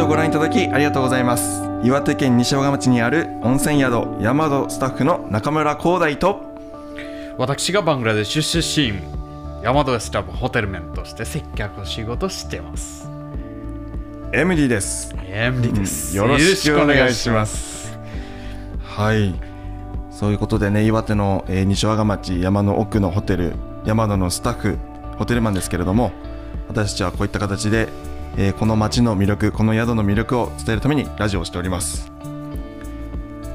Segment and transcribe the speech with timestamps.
[0.00, 1.62] ジオをご覧いただきありがとうございます。
[1.84, 6.40] 岩手県西小川町にある温泉宿山戸スタッフの中村光大と
[7.36, 8.98] 私がバングラデシュ出身
[9.62, 13.10] ヤマドエスタブホテルメンとして接客仕事してます。
[14.32, 15.14] エミリーです。
[15.26, 17.98] エムリです、よろしくお願いします。
[18.82, 19.34] はい。
[20.10, 23.52] そういうことでね岩手の、えー西和賀町山の奥のホテル
[23.84, 24.78] 山野のスタッフ
[25.18, 26.10] ホテルマンですけれども
[26.68, 27.88] 私たちはこういった形で、
[28.36, 32.10] えーこの町の魅力この宿の魅力を伝えるためにラジオをしております。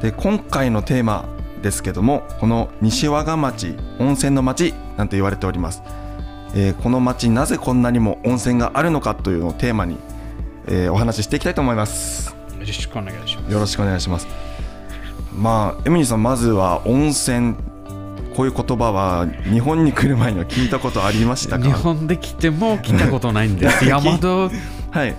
[0.02, 1.26] で今回のテーマ
[1.62, 5.82] ですけどもこの西和賀町温泉の町なんて言われております、
[6.54, 9.98] えーこの町なぜこんなにも温泉があるのかというのをテーマに、
[10.68, 12.36] えーお話ししていきたいと思います。
[12.54, 13.52] よろしくお願いします。
[13.54, 14.28] よろしくお願いします。
[15.34, 17.56] まあ、エミリーさん、まずは温泉、
[18.36, 21.66] こういう言葉は日本に来る前には聞いたことありましたか？
[21.66, 23.86] 日本で来ても来たことないんです。
[23.86, 24.50] ヤマド
[24.92, 25.16] はい。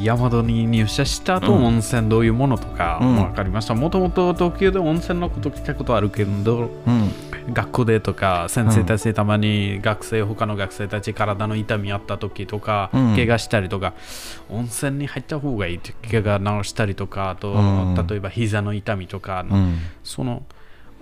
[0.00, 3.16] ヤマドに入社した後、うん温泉どういうものとかうん。
[3.16, 3.74] 分かりました。
[3.74, 7.12] もともと東京で温泉のこと聞いたことあるけどうん。
[7.52, 13.14] 学校でとか先生たちでたまに学生、他の学生たち体の痛みあった時とか、うん。
[13.16, 13.94] 怪我したりとか
[14.48, 18.06] 温泉に入った方がいいって怪我治したりとかあと、うん。
[18.06, 19.78] 例えば膝の痛みとか、うん。
[20.04, 20.44] その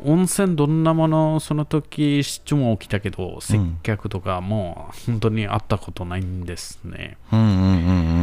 [0.05, 7.41] 温泉どんなものその時質問起きたけど接客とかもう本当にあったことないんですね、うん。
[7.41, 7.47] うん。
[7.47, 7.51] う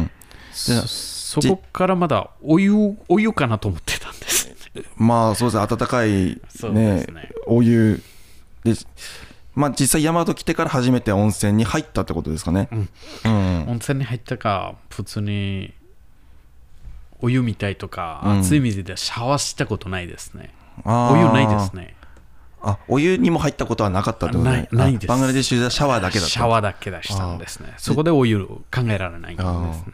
[0.02, 0.10] ん。
[0.52, 2.72] そそこからまだお湯
[3.08, 4.48] お湯かなと思ってたんです
[4.96, 7.06] まあ、そうですね、温かい、ねすね、
[7.46, 8.02] お湯
[8.64, 8.86] です。
[9.54, 12.68] まあ、実際、大和来てから初めて温泉に入ったってことですかね。
[12.70, 12.88] うん
[13.24, 13.64] うん。
[13.70, 15.74] 温泉に入ったか普通に
[17.20, 21.94] お湯みたいとか、うん熱い水でシャワーしたことないですねお湯ないですね。
[22.60, 24.50] あ、お湯にも入ったことはなかったってことね。
[24.50, 25.10] ないないです。
[25.10, 26.30] あバングラデシュではシャワーだけだった。
[26.30, 27.72] シャワーだけ出したんですね。
[27.76, 29.84] そこでお湯考えられないんです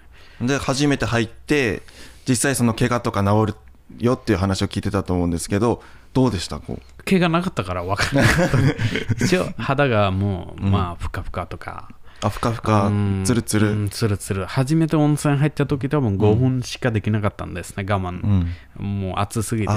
[0.41, 0.49] ね。
[0.49, 1.83] で初めて入って
[2.29, 3.55] 実際その怪我とか治る
[3.99, 6.59] よっていう話を聞いてたと思うんですけどどうでした？
[6.59, 7.05] こう。
[7.05, 8.49] 毛がなかったから分からなかっ
[9.19, 11.91] た一応肌がもう、まあふかふかとか
[12.25, 13.23] あふかふかうん。
[13.25, 13.73] つるつる。
[13.73, 14.47] うんつるつる。
[14.47, 18.47] 初めて温泉入った時多分5分しかできなかったんですね我慢、
[18.77, 19.75] もう暑すぎて。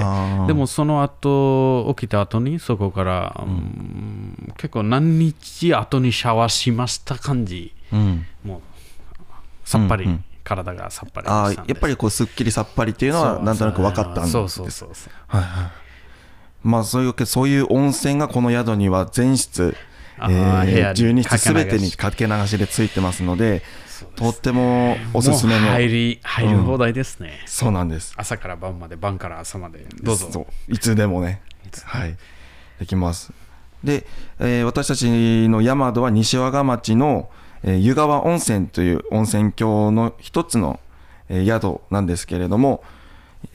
[0.47, 4.53] でもその後起きた後にそこから、うん。
[4.57, 7.73] 結構何日後にシャワーしました感じ。
[7.91, 8.25] うん。
[8.45, 8.61] もう
[9.65, 10.23] さっぱり、うんうん。
[10.45, 11.73] 体がさっぱりあしたんで。
[11.73, 15.13] すーやっぱりこうすっきりさっぱりっていうのはなんとなく分かったんですそうそうそうそう。
[15.27, 15.71] はいはい。
[16.63, 19.75] まあそういうそういう温泉がこの宿には全室
[20.19, 23.61] あー部屋に12室すべてにかかけ流しでついてますので
[24.15, 25.67] とってもおすすめの。
[25.67, 28.13] 入り入る放題ですね、そうなんです。
[28.15, 29.85] 朝から晩まで晩から朝まで。
[30.03, 30.29] どうぞ。
[30.31, 30.73] そう。
[30.73, 31.41] いつでもね。
[31.83, 32.15] はい。
[32.79, 33.31] できます。
[33.83, 34.05] で、
[34.39, 37.29] えー私たちの山戸は西和賀町の、
[37.63, 40.79] えー湯川温泉という温泉郷の一つの、
[41.29, 42.83] えー宿なんですけれども、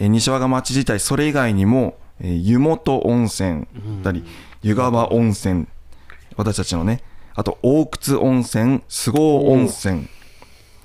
[0.00, 4.24] えー西和賀町自体それ以外にも、えー湯本温泉だったり、
[4.62, 5.66] 湯川温泉
[6.36, 7.02] 私たちのね
[7.34, 10.08] あと大靴温泉菅生温泉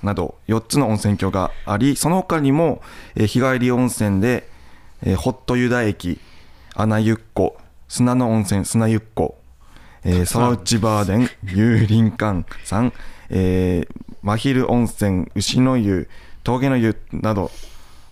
[0.02, 2.80] など4つの温泉郷がありその他にも、
[3.16, 4.48] えー日帰り温泉で、
[5.02, 6.20] えーホット湯田駅
[6.74, 7.56] 穴湯っ湖
[7.88, 9.34] 砂の温泉砂湯っ湖、
[10.04, 12.92] えー沢内バーデン有林館さん、
[13.30, 16.08] えー真昼温泉牛の湯
[16.42, 17.50] 峠の湯など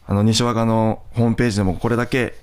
[0.06, 2.34] あの西和賀のホームページでもこれだけ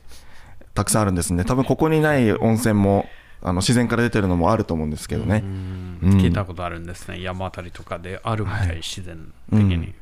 [0.73, 1.45] たくさんあるんですね。
[1.45, 3.05] 多分ここにない温泉も
[3.43, 5.99] あの自然から出てるのもあると思うんですけどね、うん。
[6.01, 6.17] うん。
[6.17, 9.93] 聞いたことあるんですね、山あたりとかであるみたい、自然的に、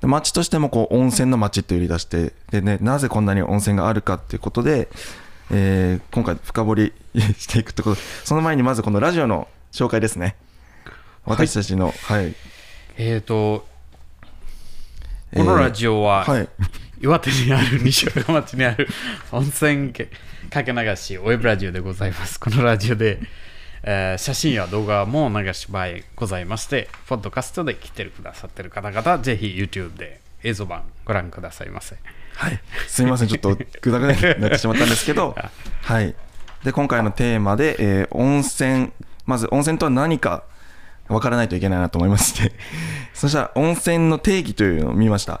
[0.00, 4.88] で町としてもこう温泉の町って売り出してで、ね、なぜこんなに温泉があるかっていうことで、
[5.50, 6.92] えー今回深掘り
[7.38, 10.36] していくってことその前にまずこのラジオの紹介ですね。
[11.24, 12.34] 私たちのはい、
[12.98, 13.66] えっ、と
[15.32, 16.48] えーこのラジオは、はい。
[17.00, 18.88] 岩手にある西岡町にある
[19.30, 19.92] 温泉
[20.50, 22.38] かけ流しウェブラジオでございます。
[22.38, 23.18] このラジオで、
[23.82, 31.96] えー写真や動画も流し場合ございましてポッドキャストで来てくださってる方々ぜひ YouTube で映像版ご覧くださいませ。
[32.34, 33.28] はい、すみません。
[33.28, 35.36] ちょっとぐだぐだになってしまったんですけど。
[35.82, 36.14] はい。
[36.64, 38.92] で今回のテーマで、えー温泉
[39.24, 40.44] まず温泉とは何か
[41.08, 42.52] 分からないといけないなと思いまして。
[43.14, 45.40] そしたら温泉の定義というのを見ました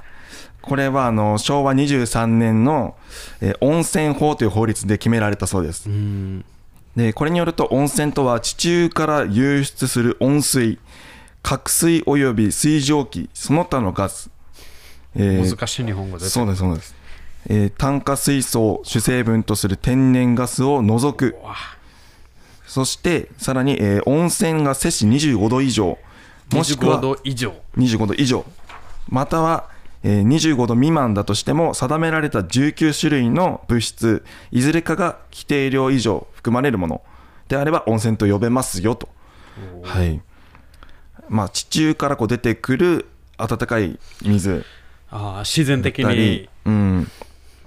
[0.66, 2.96] これはあの昭和23年の、
[3.40, 5.88] えー温泉法という法律で決められたそうです。
[5.88, 6.44] うん。
[6.96, 10.78] でこれによると温泉とは地中から流出する温水
[11.42, 14.30] 角水および水蒸気その他のガス、
[15.14, 16.24] えー難しい日本語で。
[16.24, 16.94] そうですそうです、
[17.48, 21.36] えー炭化水素を主成分とする天然ガスを除く。
[21.44, 21.54] わ。
[22.66, 25.98] そしてさらに、えー温泉が摂氏25度以上。
[26.52, 27.54] もしく25は度以上。
[27.76, 28.44] 25度以上。
[29.08, 29.75] または、えー
[30.06, 37.02] 25度未満だとしても定められた19種類の物質いずれかが規定量以上含まれるもの
[37.48, 39.08] であれば温泉と呼べますよと、
[39.82, 40.20] はい。
[41.28, 43.06] まあ、地中からこう出てくる
[43.36, 44.64] 温かい水
[45.10, 47.08] ああ自然的にうん、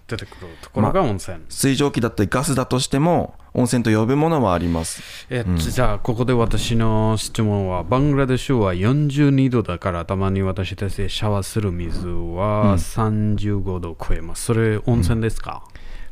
[0.10, 1.38] 出てくるところが温泉。
[1.50, 5.02] 水蒸気だったりガスだとしても温泉と呼ぶものはあります。
[5.30, 14.46] えじゃあ、ここで私の質問は、バングラデシュは42度だから、たまに私たちでシャワーする水は35度超えます。
[14.46, 15.64] それ、温泉ですか、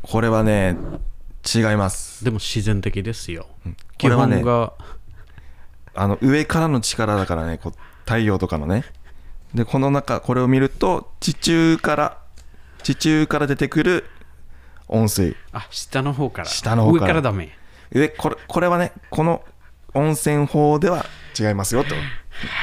[0.02, 0.78] これはね
[1.56, 2.24] 違います。
[2.24, 3.48] でも自然的ですよ。
[3.64, 4.74] こ基れはね本が、
[5.94, 7.74] あの上からの力だからねこう
[8.06, 8.84] 太陽とかのね。
[9.54, 12.22] でこの中これを見ると地中から
[12.88, 14.06] 地中から出てくる
[14.88, 15.36] 温水。
[15.52, 16.48] あ、下の方から。
[16.48, 17.02] 下の方から。
[17.02, 17.50] 上からダメ。
[17.92, 19.44] 上これこれはねこの
[19.94, 21.06] 温泉法では
[21.38, 21.96] 違いますよと、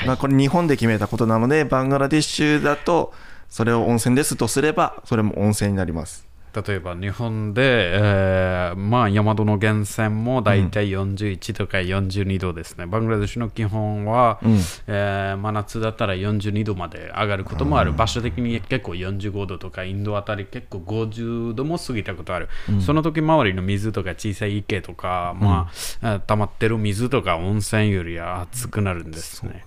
[0.06, 3.12] まあ、これ日本で決めたことなのでバングラディッシュだと
[3.50, 6.24] それを温泉ですとすればそれも温泉になります
[6.55, 12.87] 例えば日本で、えーまあ、山戸の源泉も大体41とか42度ですね。
[12.87, 14.53] バングラデシュの基本は、うん
[14.87, 17.93] えー真夏だったら42度まで上がることもある。
[17.93, 22.49] 場所的に結構45度とか、インドあたり結構50度も過ぎたことある。
[22.85, 25.71] その時周りの水とか小さい池とか、ま
[26.03, 29.65] あ、えー溜まってる水とか温泉よりは熱くなるんですね。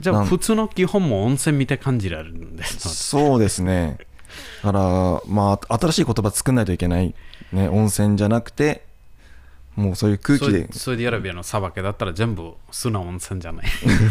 [0.00, 3.98] じゃあ普通の基本も温泉見て感じられるんですのそうですね
[4.62, 7.14] だからまあ新しい言葉作んないといけない
[7.52, 8.84] ね温泉じゃなくて
[9.76, 10.64] もうそういう空気で。
[10.64, 13.66] サウサウジアラビアの砂漠だったら全部砂温泉じゃない。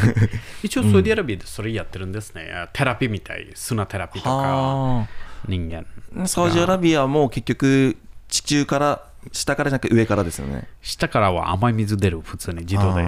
[0.63, 3.47] 一応サウジアラビアでそれやってるんですね、テラピみたい。
[3.53, 5.07] 砂テラピとかは
[5.47, 5.85] 人間。
[6.19, 7.95] あサウジアラビアも結局
[8.27, 10.67] 地中から下からじゃなくて上からですよね。
[10.81, 13.07] 下からは甘い水出る普通に自動で。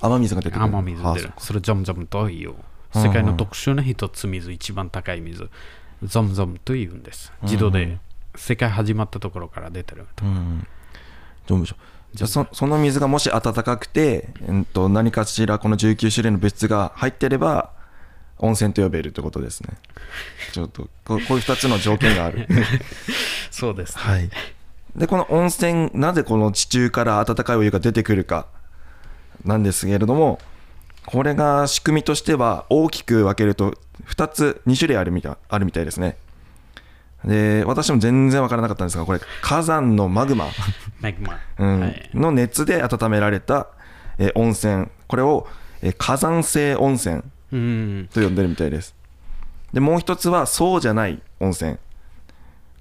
[0.00, 0.64] 雨水が出てくる。
[0.64, 2.54] 甘水はあ出るそれジョムジョムという。
[2.94, 5.48] 世界の特殊な一つ水一番高い水
[6.02, 7.32] ゾムゾムというんです。
[7.42, 7.98] 自動で。
[8.34, 10.24] 世界始まったところから出てると。
[10.24, 10.66] うん。
[11.46, 17.72] どうでしょうじゃあそその水がもし温かくて、うん、と何かしらこの19種類の物質が入ってれば
[18.38, 19.70] 温泉と呼べるってことですね。
[20.52, 22.46] ちょっとこうこういう2つの条件がある。
[23.50, 23.98] そうです。
[23.98, 24.28] はい。
[24.96, 28.46] でこの温泉なぜこの地中から温かいお湯が出てくるか
[29.44, 30.38] なんですけれども
[31.06, 33.74] これが仕組みとしては大きく分けると
[34.06, 36.16] 2つ2種類あるみたいあるみたいですね。
[37.24, 40.48] で私も全然分からなかったんですがこれ火山のマグマ。
[41.00, 41.80] マグマ、うん。
[41.80, 43.68] はい、の熱で温められた、
[44.18, 44.86] えー温泉。
[45.06, 45.46] これを、
[45.82, 47.22] えー火山性温泉
[47.52, 48.08] うん。
[48.12, 48.94] と呼んでるみたいです。
[49.72, 51.78] でもう一つはそうじゃない温泉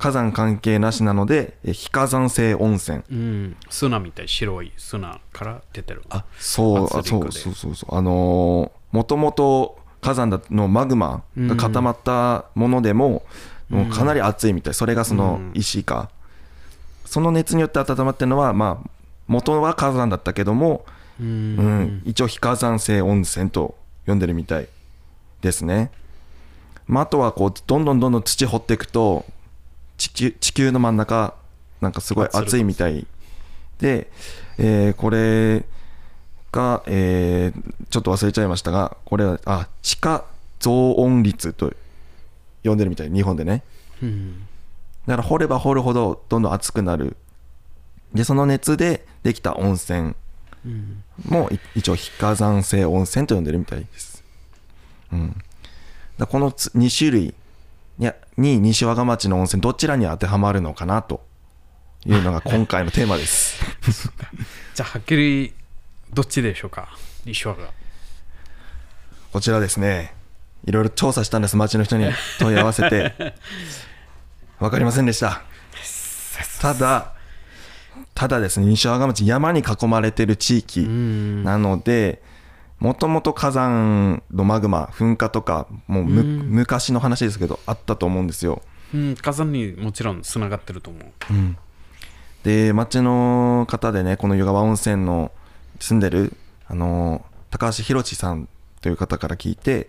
[0.02, 3.04] 火山関係なしなのでえー非火山性温泉。
[3.12, 6.02] うん、砂みたい白い砂から出てる。
[6.10, 7.96] あそうそうそうそうそう。
[7.96, 13.24] あのーもともと火山だのマグマが固まったものでも,、
[13.70, 14.74] もうかなり熱いみたい。
[14.74, 16.10] それがその石か、
[17.06, 18.90] その熱によって温まってるのはまあ
[19.28, 20.84] 元は火山だったけども、
[21.20, 21.28] うん。
[21.28, 23.76] うん、一応非火山性温泉と
[24.08, 24.68] 呼んでるみたい
[25.42, 25.92] ですね。
[26.88, 29.26] まあ、あとはこうどんどんどんどん土掘っていくと
[30.02, 31.36] 地球地球の真ん中
[31.80, 33.06] なんかすごい熱いみたい。
[33.78, 34.10] で、
[34.58, 35.64] えーこれ
[36.52, 40.24] が、えーちょっと忘れちゃいましたがこれはあ地下
[40.60, 41.74] 増温率と
[42.64, 43.12] 呼んでるみたい。
[43.12, 43.62] 日本でね。
[44.02, 44.48] うん。
[45.06, 47.16] だから掘れば掘るほどどんどん熱くなる。
[48.16, 50.16] でその熱でできた温泉。
[50.66, 51.04] うん。
[51.76, 54.24] 一応非火山性温泉と呼んでるみたいです。
[55.12, 55.36] うん、
[56.18, 57.36] だこの2種類
[57.98, 61.22] にに西和賀町の温泉どちらに当てはまるのかなと
[62.06, 63.62] いうのが今回のテーマです。
[64.74, 65.54] じゃあはっきり
[66.14, 66.90] どっちでしょうか？
[67.26, 67.70] 西和が
[69.32, 70.14] こちらですね。
[70.66, 71.58] いろいろ調査したんです。
[71.58, 72.06] 町の人に
[72.40, 73.14] 問い合わせて。
[74.60, 75.42] 分かりませんでした。
[76.60, 77.14] ただ
[78.14, 81.44] ただですね西和賀町山に囲まれてる地域うん。
[81.44, 82.22] なので
[82.82, 89.16] もともと火山のマグマ噴火とかもうむ、昔の話ですけどあったと思うんですよ、うん。
[89.16, 91.04] 火山にもちろんつながってると思う。
[92.44, 95.32] で町の方でねこの湯川温泉の
[95.80, 96.34] 住んでる
[96.68, 98.50] あの高橋宏樹さん
[98.82, 99.88] という方から聞いて、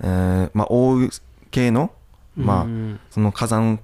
[0.00, 1.10] えーまあ、大
[1.52, 1.92] 系の、
[2.36, 3.78] まあうんその火山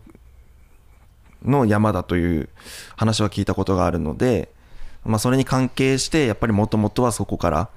[1.44, 2.48] の山だという
[2.96, 4.50] 話は聞いたことがあるので、
[5.04, 7.68] まあ、それに関係してやっぱりもともとはそこからうん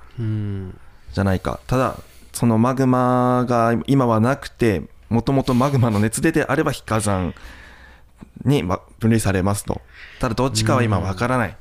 [1.13, 1.59] じゃないか。
[1.67, 1.97] ただ
[2.33, 7.33] そのマグマが今はなくてもともとマグマの熱でであれば非火山
[8.45, 9.81] に分類されますと。
[10.19, 11.57] ただどっちかは今わからない。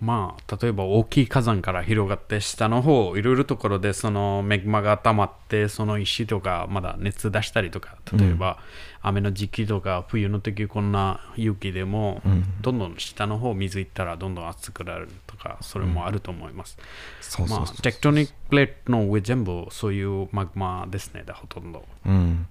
[0.00, 8.58] まあ、例えば大きい火山から広がって下の方いろいろところでそのメグマが溜まってその石とかまだ熱出したりとか例えば、
[9.02, 12.20] 雨の時期とか冬の時こんな雪でも、
[12.60, 16.76] どんどん下の方水いったらどんどん熱くなるとかそれもあると思います、
[17.20, 21.84] そうそうそうまあ、テクトニックプレートの上全部そういうマグマですねほとんど。
[22.06, 22.46] うん、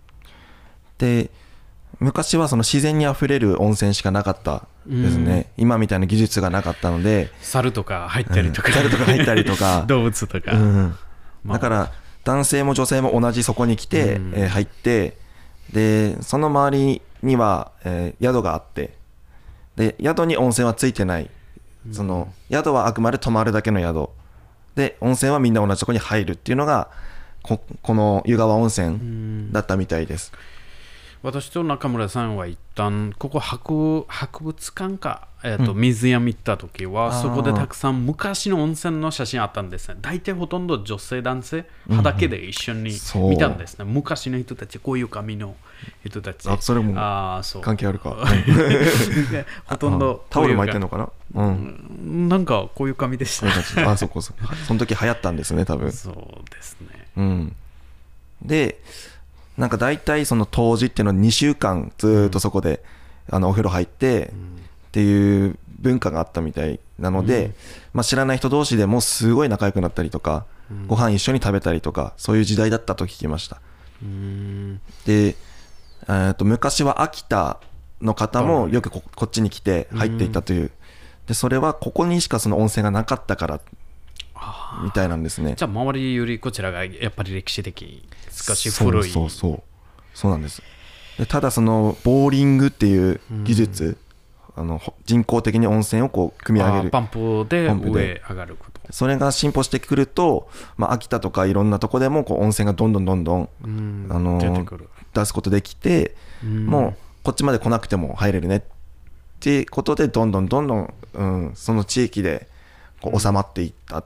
[0.97, 1.29] で
[1.99, 7.29] 昔はその自然にあふれる温泉しかなかったですね、今みたいな技術がなかったので。
[7.41, 9.83] 猿とか入ったりとか、猿とか入ったりとか。
[9.87, 10.95] 動物とか、うん。
[11.43, 11.57] まあ。
[11.57, 11.91] だから
[12.23, 14.33] 男性も女性も同じそこに来て、うん。
[14.35, 15.17] えー入って
[15.73, 18.95] でその周りには、えー宿があって
[19.75, 21.29] で宿に温泉はついてない。
[21.91, 24.09] その宿はあくまで泊まるだけの宿。
[24.75, 26.89] で温泉はみんな同じとこに入るっていうのが
[27.41, 30.33] ここの湯川温泉だったみたいです、
[31.23, 39.95] 私と中村さんは一旦ここ博博物館か、えーと水屋見た時はそこでたくさん昔の温泉の写真あったんですね。
[40.01, 42.91] 大体ほとんど女性男性畑で一緒に
[43.29, 45.55] 見たんですね、昔の人たちこういう髪の
[46.05, 47.61] 人たちあそれもあーそう。
[47.61, 48.15] 関係あるか。
[49.65, 51.43] ほとんどタオル巻いてんののかな？
[51.43, 52.29] うん。
[52.29, 53.91] なんかこういう髪でした。
[53.91, 55.91] あそこそこその時流行ったんですね多分。
[55.91, 57.07] そうですね。
[57.17, 57.55] うん、
[58.41, 58.79] で
[59.57, 62.83] なんか大体その当時っていうのは2週間ずーっとそこで、
[63.29, 67.51] あのお風呂入ってっていう文化があったみたいなので、
[67.93, 70.45] まあ、知らない人同士でもすごい仲良くなったりとか、
[70.87, 73.59] ご飯一緒に食べたりとかそういう時代だったと聞きました。
[74.01, 74.81] うん。
[75.05, 75.35] で、
[76.03, 77.59] えーと昔は秋田
[78.01, 80.71] の方もよくここっちに来て入っていったという。
[81.27, 83.59] でそれはここにしかその温泉がなかったから
[84.83, 85.55] みたいなんですね。
[85.57, 89.09] じゃあ周りよりこちらがやっぱり歴史的少し古い。
[89.09, 89.63] そうそうそう。
[90.13, 90.61] そうなんです。
[91.17, 93.97] でただそのボーリングっていう技術、
[94.55, 98.81] あのほ人工的に温泉をこう組み上げるパンプで上上がること。
[98.91, 104.07] それが進歩してくると、まあ、秋田とかいろんなとこでもこう温泉がどんどんどんどん、うん。
[104.09, 104.39] あの
[105.13, 106.65] 出すことできて、うん。
[106.67, 108.61] もうこっちまで来なくても入れるねっ
[109.39, 112.47] ていうことでどんどんどんどん、うん、その地域で
[113.01, 113.99] こう収まっていった。
[113.99, 114.05] っ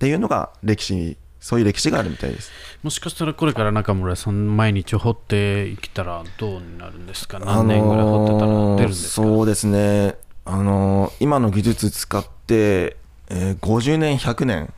[0.00, 2.50] ていうのが歴史そういう歴史があるみたいです。
[2.82, 7.38] もしかしたらこれから中村さん毎日掘っていったらどうなるんですか？
[7.38, 12.96] 何年ぐらい掘ってたら出るんですか、あのーそうですね、あのー今の技術使って、
[13.28, 14.72] えー50年、100年、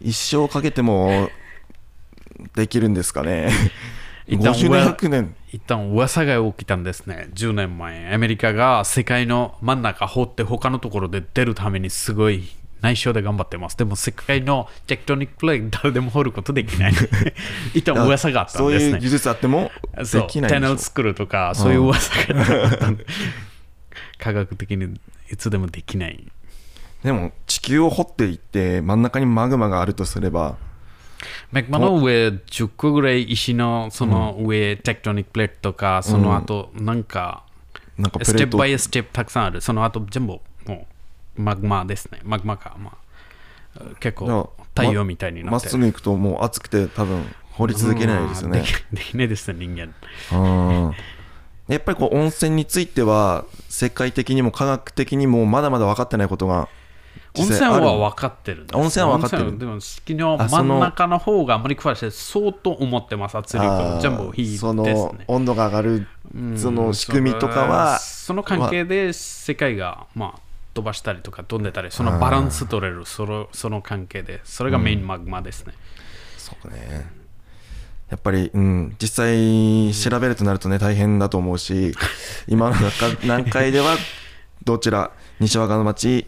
[0.00, 1.30] 一生かけても
[2.54, 3.50] できるんですかね。
[4.26, 5.34] 一旦50年、100年。
[5.52, 7.28] 一旦噂が起きたんですね。
[7.34, 8.12] 10年前。
[8.12, 12.48] アメリカが世界の真ん中掘って他のところで出るためにすごい
[12.84, 13.78] 内緒で頑張ってます。
[13.78, 16.92] でも世界のテクトニックプレイ誰でも掘ることできない。
[17.72, 18.90] 一旦噂があったんですね。
[18.90, 23.06] そういう技術あってもできないでしょル作るとかそういう噂があったんで
[24.18, 25.00] 科学的に
[25.32, 26.30] いつでもできない。
[27.02, 30.56] でも地球を掘っていって真ん中にマグマがあるとすれば
[31.52, 37.44] メグマの上10個ぐらい石のその上、テクトニックプレートとかその後なんか
[37.96, 39.62] なんかプステップバイステップたくさんある。
[39.62, 40.93] その後全部もう
[41.36, 42.20] マグマですね。
[42.24, 42.76] マグマか。
[42.78, 42.96] ま
[43.76, 48.60] あ結構太陽みたいになまっってすぐ行くともう熱くて多分掘り続けないですよね。
[48.60, 49.02] うんで。
[49.04, 49.94] きないですね人間。
[50.38, 50.94] うん
[51.66, 56.68] やっぱりこう温泉については世界的にも科学的にもまだまだ分かってないことが
[57.36, 59.58] 温泉は分かってるんです温泉は分かってる。
[59.58, 64.00] でも月の真ん中の方があまり詳しい相当思ってます圧力を。
[64.00, 70.40] 全部引いてですそねの温度が上がるうんその仕組みとかはその関係で世界が、まあ、
[70.74, 75.74] 飛ばしたりとか飛んでたりそのバランス取れるそのその関係でそれがメインマグマですね、
[76.36, 77.06] そうね。
[78.10, 81.94] やっぱり、うん、実際調べるとなるとね大変だと思うし
[82.46, 83.96] 今の中段階では
[84.64, 86.26] どちら西和賀の町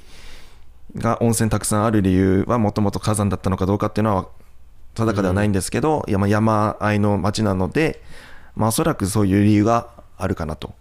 [0.96, 4.28] が温泉たくさんある理由はもともと火山だったのかどうかっていうのは
[4.96, 8.02] 定かではないんですけど、山山あいの町なので、
[8.54, 10.74] まあ、おそらくそういう理由があるかなと。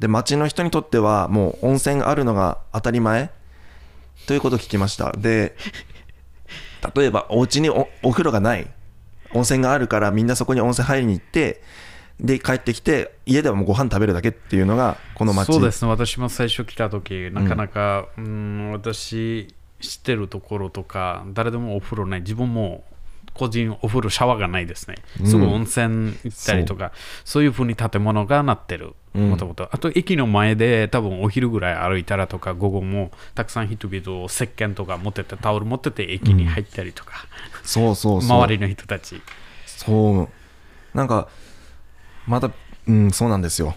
[0.00, 3.30] で町の人にとってはもう温泉があるのが当たり前
[4.26, 5.12] ということを聞きました。
[5.12, 5.54] で
[6.94, 8.68] 例えばお家におお風呂がない。
[9.32, 11.62] 温泉があるからみんなそこに温泉入りに行って
[12.18, 15.90] で帰ってきて家ではもうご飯食べるだけっていうのがこの町そうですね。
[15.90, 22.20] 私も最初来た時なかなか、うん、私知ってるところとか誰でもお風呂ない。
[22.22, 22.84] 自分も
[23.34, 24.96] 個人お風呂シャワーがないですね。
[25.24, 26.92] すぐ温泉行ったりとか、
[27.24, 27.44] そう。
[27.44, 28.86] いうふうに建物がなってる。
[28.86, 37.26] うんもともとあと駅の前で多分お昼ぐらい歩いたらとか午後もたくさん人々石鹸とか持っててタオル持ってて駅に入ったりとか、
[37.64, 38.38] そうそうそう。
[38.38, 39.20] 周りの人たち。
[39.66, 40.28] そう。
[40.96, 41.28] なんか
[42.26, 42.52] また
[42.86, 43.74] うんそうなんですよ。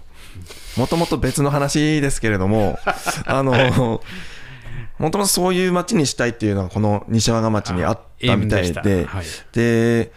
[0.77, 2.77] もともと別の話ですけれども
[3.25, 9.25] あのもともとそういう町にしたいっていうのはこの西和賀町にあったみたいではい。
[9.51, 10.11] で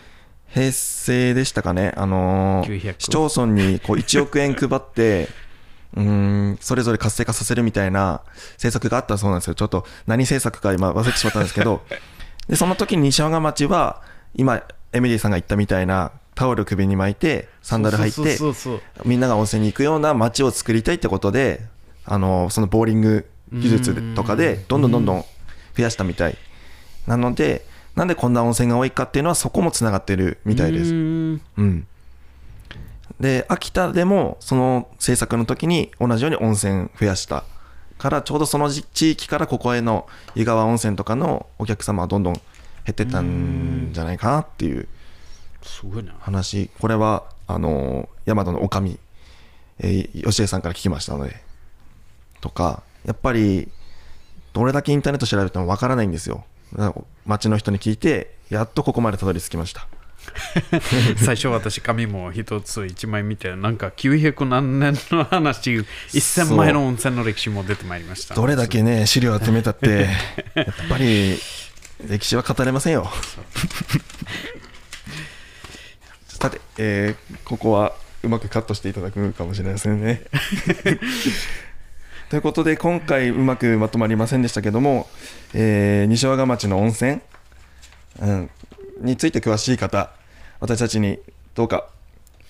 [0.48, 5.28] 平成でしたかね、あのー900市町村にこう1億円配って
[5.94, 8.22] うーんそれぞれ活性化させるみたいな
[8.52, 9.54] 政策があったそうなんですよ。
[9.54, 11.82] ちょっと何政策か今忘れてしまったんですけど。
[12.48, 14.02] でその時に西和賀町は
[14.34, 14.62] 今
[14.92, 21.62] エミリーさんが言ったみたいなタオル首に巻いてサンダル履いてみんなが温泉に行くような街を作りたいってことで、
[22.04, 25.24] あのそのボーリング技術とかでどんどんどんどん
[25.76, 26.36] 増やしたみたい。
[27.06, 27.64] なので、
[27.96, 30.90] なんでこんな温泉が多いかっていうのはそこもつながってるみたいです。
[30.90, 31.86] うーんうん。
[33.18, 37.44] で、秋田でもその制作の時に同じように温泉増やした
[37.98, 42.42] から、ちょうどその地域からここへの湯川温泉とかのお客様はどんどん減
[42.90, 44.86] ってったんじゃないかなっていう。
[46.20, 48.98] 話、これは、あのー、大和の女将、
[49.78, 51.42] えー吉江さんから聞きましたので、
[52.40, 53.68] とか、やっぱり、
[54.52, 56.44] どれだけインターネット調べてもわからないんですよ。
[56.72, 59.86] だから街の人に聞いて、やっとここまでたどり着きました。
[61.18, 70.08] 最初私紙も一つ一枚見てなんか900何年の話1000枚の温泉の歴史も出てまいりましたどれだけね、資料を集めたって、
[70.54, 71.38] やっぱり、
[72.06, 73.10] 歴史は語れませんよ。
[76.28, 80.22] さて、えーここはうまくカットしていただくかもしれませんね。
[82.28, 85.08] ということで、今回うまくまとまりませんでしたけども、
[85.54, 87.20] えー西和賀町の温泉、
[88.20, 88.50] うん、
[89.00, 90.10] について詳しい方、
[90.58, 91.20] 私たちに
[91.54, 91.86] どうか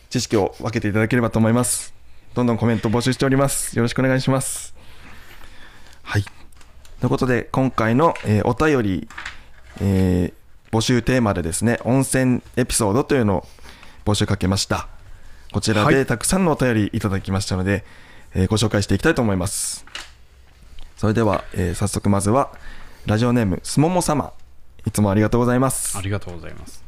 [0.09, 1.92] 知識を分けていただければと思います。
[2.35, 3.76] どんどんコメント募集しております。
[3.76, 4.75] よろしくお願いします。
[6.02, 6.23] はい。
[6.23, 6.33] とい
[7.04, 9.09] うことで、今回の、えーお便り、
[9.83, 13.49] えー募集テーマでですね、温泉エピソードというのを
[14.06, 14.88] 募集かけました。
[15.52, 17.85] こちらはいでたくさんのお便りいただきましたので、
[18.35, 19.85] えーご紹介していきたいと思います。
[20.97, 22.52] それでは、えー早速まずは、
[23.06, 24.32] ラジオネーム、すもも様。
[24.86, 25.99] いつもありがとうございます。
[25.99, 26.02] あ。
[26.02, 26.84] りがとうございます。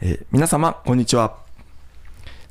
[0.00, 1.36] えー皆様こんにちは。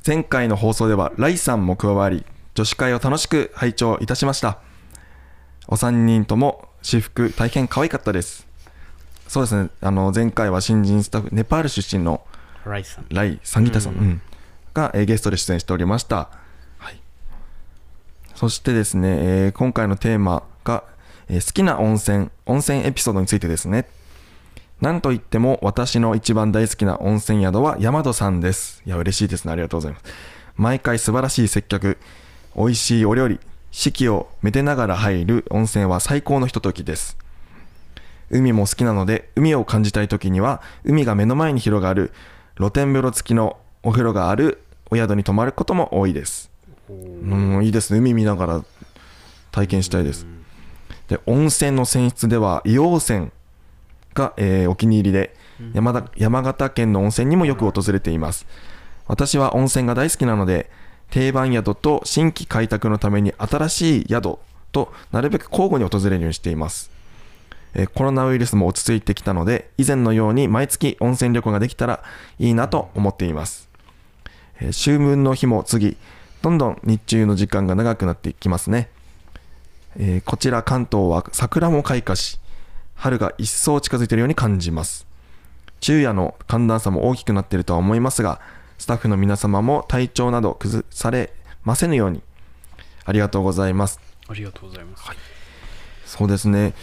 [0.06, 4.58] 前回の放送ではライさんも加わり女子会を楽しく拝聴いたしました。
[5.68, 8.46] お三人とも私服大変可愛かったです。
[9.28, 9.70] そうですね。
[9.80, 12.22] あの前回は新人スタッフネパール出身の
[12.64, 13.06] ライさん。
[13.10, 13.98] ライ・サンギタさん、うん。
[14.00, 14.22] うん。
[14.74, 16.36] が、えーゲストで出演しておりました、はい、
[18.42, 20.82] そしてですね、えー今回のテーマが、
[21.28, 23.86] えー好きな温泉温泉エピソードについてですね。
[24.80, 28.82] なんといっても私の一番大好きな温泉宿は山戸さんです。
[28.84, 29.52] いや嬉しいですね。
[29.52, 30.04] ありがとうございます。
[30.56, 31.98] 毎回素晴らしい接客
[32.56, 33.38] 美味しいお料理
[33.70, 37.16] 四季をめでながら入る温泉は最高のひとときです。
[38.28, 42.10] 海も好きなので海を感じたい時には海が目の前に広がる
[42.56, 46.51] 露天風呂付きのお風呂があるお宿に泊まることも多いです。
[46.92, 47.98] うんいいですね。
[47.98, 48.64] 海見ながら
[49.50, 50.26] 体験したいです。
[51.08, 53.30] で温泉の泉質では硫黄泉
[54.14, 55.34] が、えーお気に入りで
[55.74, 58.46] 山田山形県の温泉にもよく訪れています。
[59.06, 60.70] 私は温泉が大好きなので
[61.10, 64.38] 定番宿と新規開拓のために新しい宿
[64.70, 66.90] となるべく交互に訪れるようにしています。
[67.74, 72.02] えーコロナウイルスも落ち着いてきたので以前のように毎月温泉旅行ができたら
[72.38, 73.68] いいなと思っています、
[74.60, 75.96] えー秋分の日も次
[76.42, 78.90] どんどん日中の時間が長くなっていきますね、
[79.96, 82.40] えーこちら関東は桜も開花し
[82.94, 85.06] 春が一層近づいているように感じます。
[85.80, 88.40] 昼夜の寒暖差も大きくなっているとは思いますが
[88.78, 91.32] スタッフの皆様も体調など崩され
[91.64, 92.22] ませぬように
[93.04, 94.00] ありがとうございます。
[94.28, 95.04] ありがとうございます、
[96.06, 96.74] そうですね。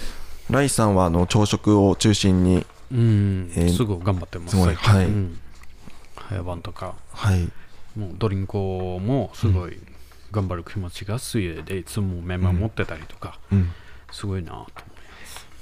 [0.50, 4.58] ライさんはあの朝食を中心にうん、えーすごい頑張ってます。
[4.58, 5.06] すはい。
[5.06, 5.40] うん。
[6.16, 6.96] 早番とか。
[7.12, 7.50] はい
[8.00, 9.78] もうドリンクもすごい
[10.32, 13.72] 頑張る気持ちが水泳でいつもメモ持ってたりとか、うん。
[14.12, 14.66] すごいなと思い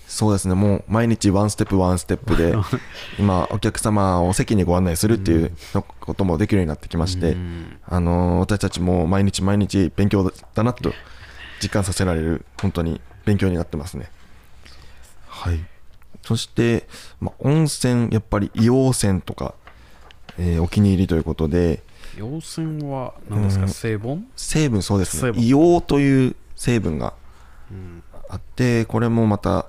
[0.07, 0.53] そうですね。
[0.53, 2.55] もう毎日ワンステップワンステップで
[3.19, 7.77] 今お客様を席にご案内するっていうのこともできるようになってきまして、うん。
[7.85, 10.93] あのー私たちも毎日毎日勉強だなと
[11.61, 14.09] 実感させられる本当に勉強になってますね。
[15.27, 15.59] はい。
[16.23, 16.87] そして、
[17.19, 19.55] まあ、温泉やっぱり硫黄泉とか、
[20.37, 21.83] えーお気に入りということで
[22.17, 23.69] 陽泉は何ですか、うん。
[23.69, 24.27] 成分？
[24.35, 25.31] 成分そうですね。
[25.31, 27.13] 硫黄という成分が
[27.71, 29.67] うんあってこれもまた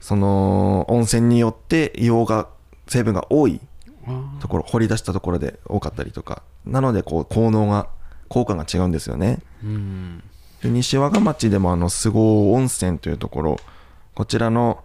[0.00, 2.48] その温泉によって硫黄が
[2.88, 3.60] 成分が多い
[4.06, 6.42] あところ掘り出したところで多かったりとか。
[6.64, 7.88] なのでこう効能が
[8.28, 9.38] 効果が違うんですよね。
[9.64, 10.22] ーうん。
[10.62, 13.56] で西和賀町でもあの菅生温泉というところ
[14.14, 14.82] こちらの、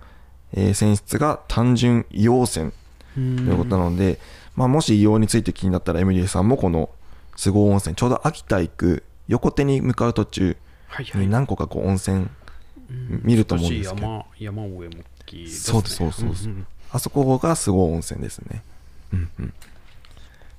[0.53, 2.71] えー泉質が単純硫黄泉
[3.15, 4.19] ということなので、
[4.55, 6.89] まあ、もし硫黄について気になったらエミリーさんもこの
[7.35, 12.27] 菅生温泉ちょうど秋田行く横手に向かう途中はいはいに何個かこう温泉
[13.23, 15.47] 見ると思うんですけど、山山上向きね。
[15.47, 18.61] そうですそうそうそうんんあそこがすごい温泉ですね。
[19.13, 19.53] うんうん。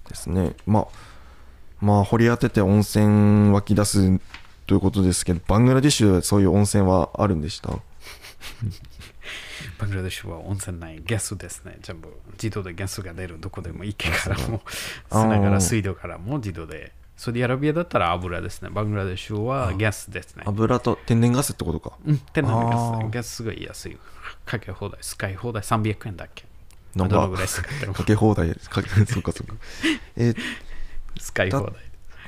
[0.09, 0.55] ですね。
[0.67, 0.87] まあ、
[1.83, 4.19] まあ、掘り当てて温泉湧き出す
[4.67, 7.69] ということですけど、バングラディッシュでそういう温泉はあるんでした？
[9.83, 11.77] バングラデシュは温泉ない、ゲスですね。
[11.83, 14.63] 全部自動でゲスが出る、どこでも池からも、
[15.11, 16.93] 砂から水道からも自動で。
[17.17, 18.71] サウジアラビアだったら油ですね。
[18.71, 20.45] バングラデシュはゲスですね。
[20.47, 21.97] 油と天然ガスってことか。
[22.07, 23.11] うん、天然ガス。
[23.11, 23.99] ガスが安い。
[24.47, 26.45] かけ放題、使い放題300円だっけ。
[26.95, 29.55] なんかどのぐらい使ってもかけ放題、かけそうかそうか。
[30.17, 30.37] えー
[31.19, 31.73] 使い放題。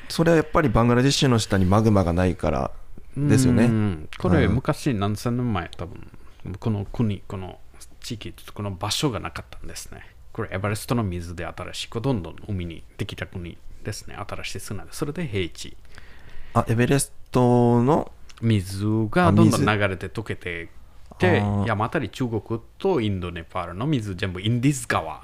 [0.09, 2.71] それはやっぱりバングラデシュの下にマグマがないから
[3.17, 3.71] ですよね。
[4.19, 6.11] これ、昔何千年前、多分
[6.59, 7.59] この国、この
[8.01, 10.03] 地域、この場所がなかったんですね。
[10.33, 14.17] これ、エバレストの水で新しくどんどん海にできた国ですね。
[14.17, 14.93] 新しい砂で。
[14.93, 15.77] それで平地。
[16.55, 20.69] あ、エベレストの、水がどんどん流れて溶けて
[21.19, 25.23] てあー山あたり中国とインドネパールの水全部インディス川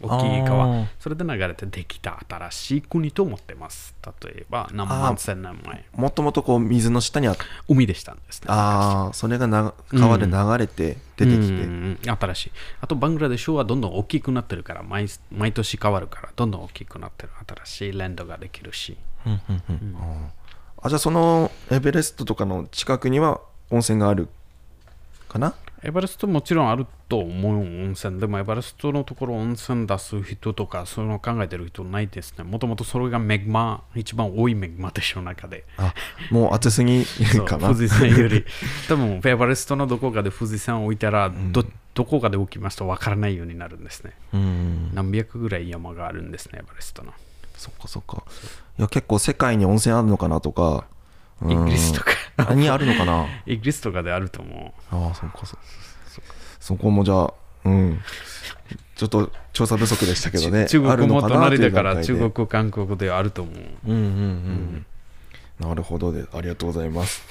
[0.00, 0.86] 大きい川。
[1.00, 3.94] それで流れてできた新しい国と思ってます。
[4.22, 5.84] 例えば何万千年前。
[5.92, 7.44] もともとこう水の下にあった。
[7.68, 8.46] 海でしたんですね。
[8.48, 11.52] ああ、それがな川で流れて出てきて。
[11.52, 11.98] うん。
[12.02, 12.52] 新しい。
[12.80, 17.30] あとバングラデシュはどんどん大きくなってるから毎毎年変わるからどんどん大きくなってる。
[17.64, 18.96] 新しいランドができるし。
[19.26, 19.96] うんうんうん。
[20.80, 24.28] あじゃあそのエベレストとかの近くには温泉がある
[25.28, 25.54] かな？
[25.82, 32.44] エバレストもちろんあると思う温泉でもエバレストのところ温泉出す人とかそういうのを考えてる人ないですね。
[32.44, 35.64] もともとそれがメグマ一番多いメグマでしょ中で。
[35.78, 35.94] あ
[36.30, 37.04] もう暑すぎ
[37.46, 37.68] かな。
[37.68, 38.44] 富士山より。
[38.88, 41.64] 多分エバレストのどこかで富士山を置いたらど,、
[41.94, 44.12] どこかで置きますと分からないようになるんですね。
[44.32, 44.90] うん。
[44.94, 47.12] 何百ぐらい山があるんですねエバレストの。
[47.56, 48.24] そっかそっか。
[48.78, 50.84] いや結構世界に温泉あるのかなとか。
[51.46, 52.10] イギリスとか
[52.46, 53.26] かにあるのかな？
[53.46, 55.58] イギリスとかであると思ああそっかそそ
[56.60, 58.00] そこもじゃあうん。
[58.96, 60.66] ちょっと調査不足でしたう、けどね。
[60.66, 63.54] 中ある国も隣だから中国韓国であると思う。
[63.86, 64.86] うんうんうん、
[65.60, 67.22] なるほどでありがとうございます。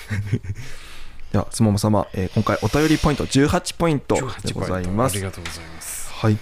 [1.34, 5.14] ではすもも様、えー今回お便りポイント18ポイントでございます。
[5.14, 6.10] ありがとうございます。
[6.14, 6.38] はい。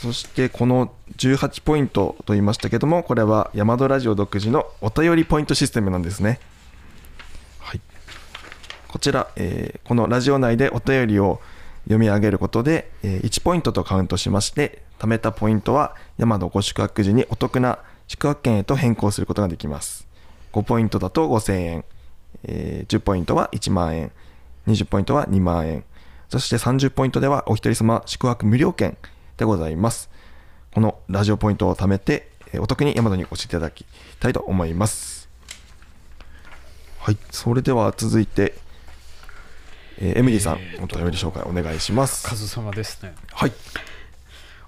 [0.00, 6.40] そしてこの18ポイントと言いましたけども、これはヤマドラジオ独自のお便りポイントシステムなんですね。
[8.90, 11.40] こちら、えーこのラジオ内でお便りを
[11.84, 20.08] 読み上げることで、えー1ポイントとカウントしまして、貯めたポイントはヤマドご宿泊時にお得な宿泊券へと変更することができます。
[20.52, 21.84] 5ポイントだと5000円、
[22.42, 24.10] えー10ポイントは1万円、
[24.66, 25.84] 20ポイントは2万円、
[26.28, 28.96] そして30ポイントではお一人様宿泊無料券
[29.36, 30.10] でございます。
[30.74, 33.86] このラジオポイントを貯めて、お得にヤマトにお越しいただき
[34.18, 35.28] たいと思います。
[36.98, 38.54] はい、それでは続いて、
[40.02, 42.26] えーエミリーさん、えーお便り紹介お願いします。
[42.26, 43.14] カズ様ですね。
[43.32, 43.52] はい、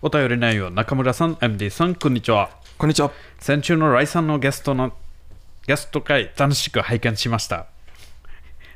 [0.02, 2.50] お便り内容中村さん MD さんこんにちは。
[2.76, 3.10] こんにちは。
[3.38, 4.92] 先週のライさんのゲストの
[5.66, 7.66] ゲスト会楽しく拝見しました。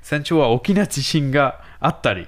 [0.01, 2.27] 先週は大きな地震があったり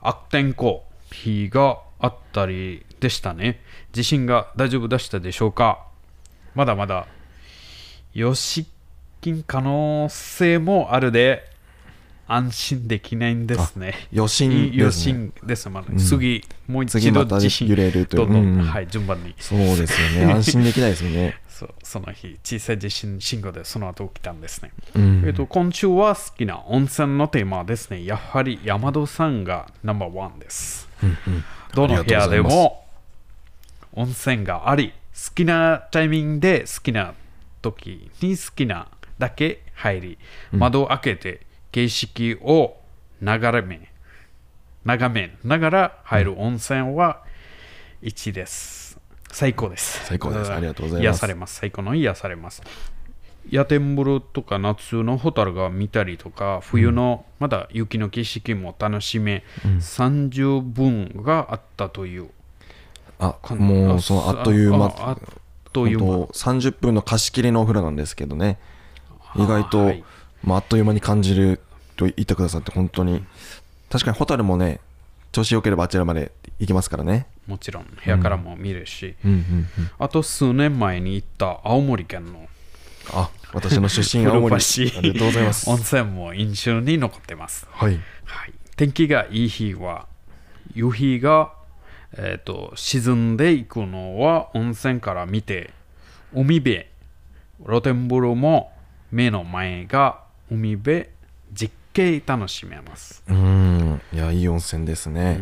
[0.00, 3.62] 悪天候日があったりでしたね。
[3.92, 5.86] 地震が大丈夫でしたでしょうか？
[6.54, 7.06] まだまだ
[8.14, 8.66] 余震
[9.46, 11.53] 可能性もあるで
[12.26, 13.94] 安心できないんですね。
[14.14, 15.14] 余震余ですね。
[15.14, 15.98] 震ですまだ、ん。
[15.98, 18.16] 次もう一度地震揺れると。
[18.16, 18.66] いうどんどん、うんうん。
[18.66, 19.34] はい順番に。
[19.38, 20.32] そうですよね。
[20.32, 21.38] 安心できないですよね。
[21.48, 25.22] そうその日小さい地震信号でその後起きたんですね、うん。
[25.24, 28.04] えっと今週は好きな温泉のテーマはですね。
[28.04, 30.88] やはり山戸さんがナンバーワンです。
[31.74, 32.84] どの部屋でも
[33.92, 37.14] 温泉があり好きなタイミングで好きな
[37.62, 40.18] 時に好きなだけ入り
[40.52, 41.40] 窓を開けて
[41.74, 42.76] 景色を
[43.20, 43.90] 眺め
[44.84, 47.24] 眺めながら入る温泉は
[48.00, 49.00] 1です。
[49.32, 50.06] 最高です。
[50.06, 50.52] 最高です。
[50.52, 51.02] ありがとうございます。
[51.02, 51.56] 癒されます。
[51.56, 52.62] 最高の癒されます。
[53.50, 62.28] 野天風呂とか夏のホタルが見たりとか冬のまだ雪の景色も楽しめ、30分があったという。
[63.18, 64.86] あ、もうそのあっという間。
[64.86, 65.18] ああっ
[65.72, 66.06] という間。
[66.06, 68.60] 本当30分の貸し切りのお風呂なんですけどね。
[69.34, 70.04] 意外と、はい
[70.44, 71.60] まあ、あっという間に感じる
[71.96, 73.24] と言ってくださって本当に。
[73.90, 74.80] 確かにホタルもね
[75.32, 77.26] 調子良ければあちらまで行けますからね。
[77.46, 79.30] もちろん部屋からも見れるし、うん。
[79.30, 82.48] うんうんあと数年前に行った青森県の
[83.12, 84.58] あ私の出身 青森あ
[85.00, 85.68] りがとうございます。
[85.70, 88.00] 温泉も印象に残ってます、はい。
[88.24, 90.06] はい、天気がいい日は
[90.74, 91.52] 夕日が、
[92.12, 95.70] えー、と沈んでいくのは温泉から見て
[96.32, 96.86] 海辺
[97.66, 98.72] 露天風呂も
[99.10, 101.06] 目の前が海辺
[101.52, 103.22] じっ景楽しめます。
[103.28, 104.00] うん。
[104.12, 105.40] いやいい温泉ですね。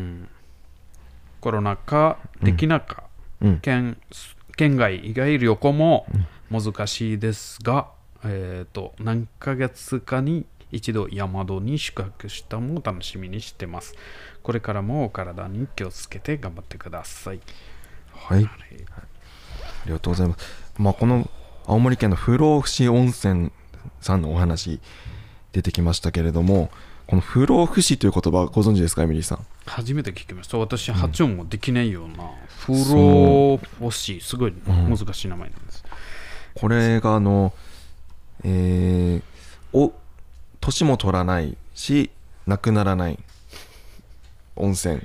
[1.40, 3.04] コロナ禍できなか、
[3.40, 3.60] うん。
[3.60, 3.96] 県
[4.56, 6.06] 県外以外旅行も
[6.50, 7.88] 難しいですが、
[8.22, 13.94] えー、と何ヶ月かに一度山戸に宿泊したも楽しみにしてます。
[14.42, 17.40] これからもお体に気をつけて頑張ってください。
[18.14, 18.44] はい。
[18.44, 18.50] あ
[19.86, 20.72] りがとうございます。
[20.76, 21.30] まあこの
[21.66, 23.52] 青森県の不老不死温泉
[24.02, 24.80] さんのお話
[25.52, 26.70] 出てきましたけれども
[27.06, 29.46] この不老不死という言葉ご存知ですかエミリーさん？
[29.66, 30.58] 初めて聞きました。
[30.58, 35.84] 私、発音もできないような、フローフォシすごい難しい名前なんです。
[36.54, 37.52] これがあの
[38.44, 39.22] えー
[39.74, 39.92] お
[40.60, 42.10] 年も取らないし
[42.46, 43.18] 亡くならない
[44.54, 45.00] 温泉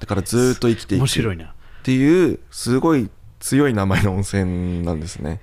[0.00, 1.44] だからずーっと生きていく面白いな。
[1.44, 1.48] っ
[1.82, 5.40] ていうすごい強い名前の温泉なんですね、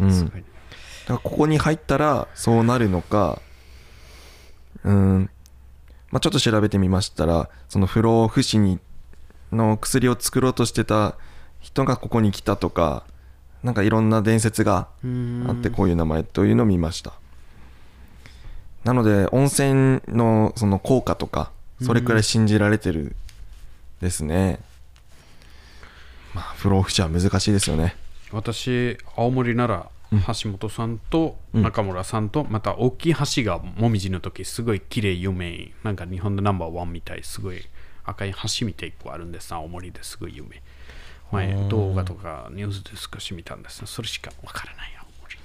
[0.00, 0.42] うん、だすごいから
[1.16, 3.40] ここに入ったらそうなるのか
[4.84, 5.30] うん、
[6.10, 8.78] まあ、ちょっと調べてみましたらその不老不死に
[9.50, 11.16] の薬を作ろうとしてた
[11.60, 13.04] 人がここに来たとか
[13.62, 14.88] なんかいろんな伝説が
[15.46, 17.14] あってこういう名前というのを見ました。
[18.84, 21.50] なので温泉のその効果とか
[21.82, 23.16] それくらい信じられてる
[24.00, 24.60] ですね。
[26.34, 27.96] まあ不老不死は難しいですよね。
[28.30, 35.72] 私、青森なら、橋本さんと中村さんと、また大きい橋がもみじの時すごい綺麗有名。
[35.82, 37.22] なんか日本でナンバーワンみたい。
[37.22, 37.60] すごい
[38.04, 40.16] 赤い橋みたい一個あるんです青森です。
[40.18, 40.62] ごい有名。
[41.30, 45.36] 前動画とかニュースで少し見たんですそれしかわからない青森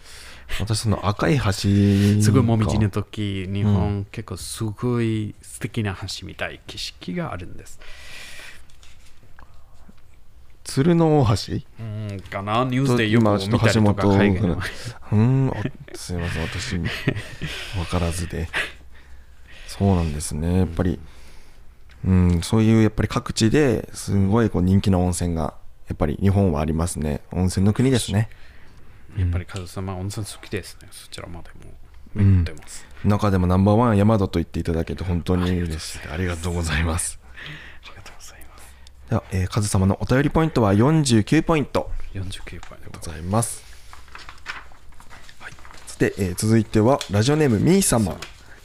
[0.60, 7.80] 私その赤い橋すごいもみじのか時日本、結構すごい素敵な橋みたい景色があるんです
[10.64, 11.54] 鶴の大橋？
[11.80, 12.64] うんかな？
[12.66, 14.60] ニュースでと見たりとか海外の。
[15.12, 15.54] うんあ
[15.96, 16.44] すいません。
[16.44, 16.90] 私分
[17.90, 18.48] からずで。
[19.68, 20.60] そうなんですね。
[20.60, 21.00] やっぱり
[22.06, 25.56] うんそういうやっぱり各地ですごいこう人気の温泉が
[25.88, 27.22] やっぱり日本はありますね。
[27.32, 28.30] 温泉の国ですね。
[29.18, 30.88] やっぱりカズ様温泉好きですね。
[30.92, 31.72] そちらまでも。
[32.16, 36.00] 巡ってます、中でもナンバーワンは山戸と言っていただけて本当に嬉しい。
[36.14, 37.20] ありがとうございます
[39.14, 41.92] では、えー、カズ様のお便りポイントは49ポイント。
[42.16, 43.00] 49ポイント。
[43.00, 43.64] ございます。
[45.40, 45.52] はい。
[45.86, 48.14] さて、えー、続いては、ラジオネームみー様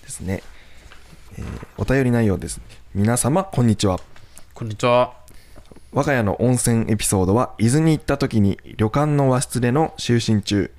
[0.01, 0.43] ですね。
[1.37, 1.45] えー、
[1.77, 2.63] お便り内容です。
[2.95, 4.01] 皆様、こんにちは。
[4.55, 5.13] こんにちは。
[5.93, 10.73] 我が家の温泉エピソードは、伊豆に行った時に旅館の和室での就寝中、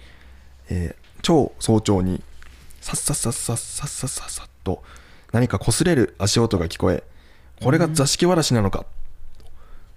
[0.71, 2.23] えー、超早朝に、
[2.81, 4.81] さっさっさっさっさっさっさっと、
[5.31, 7.03] 何か擦れる足音が聞こえ、
[7.61, 8.79] これが座敷わらしなのか。
[8.79, 8.98] うん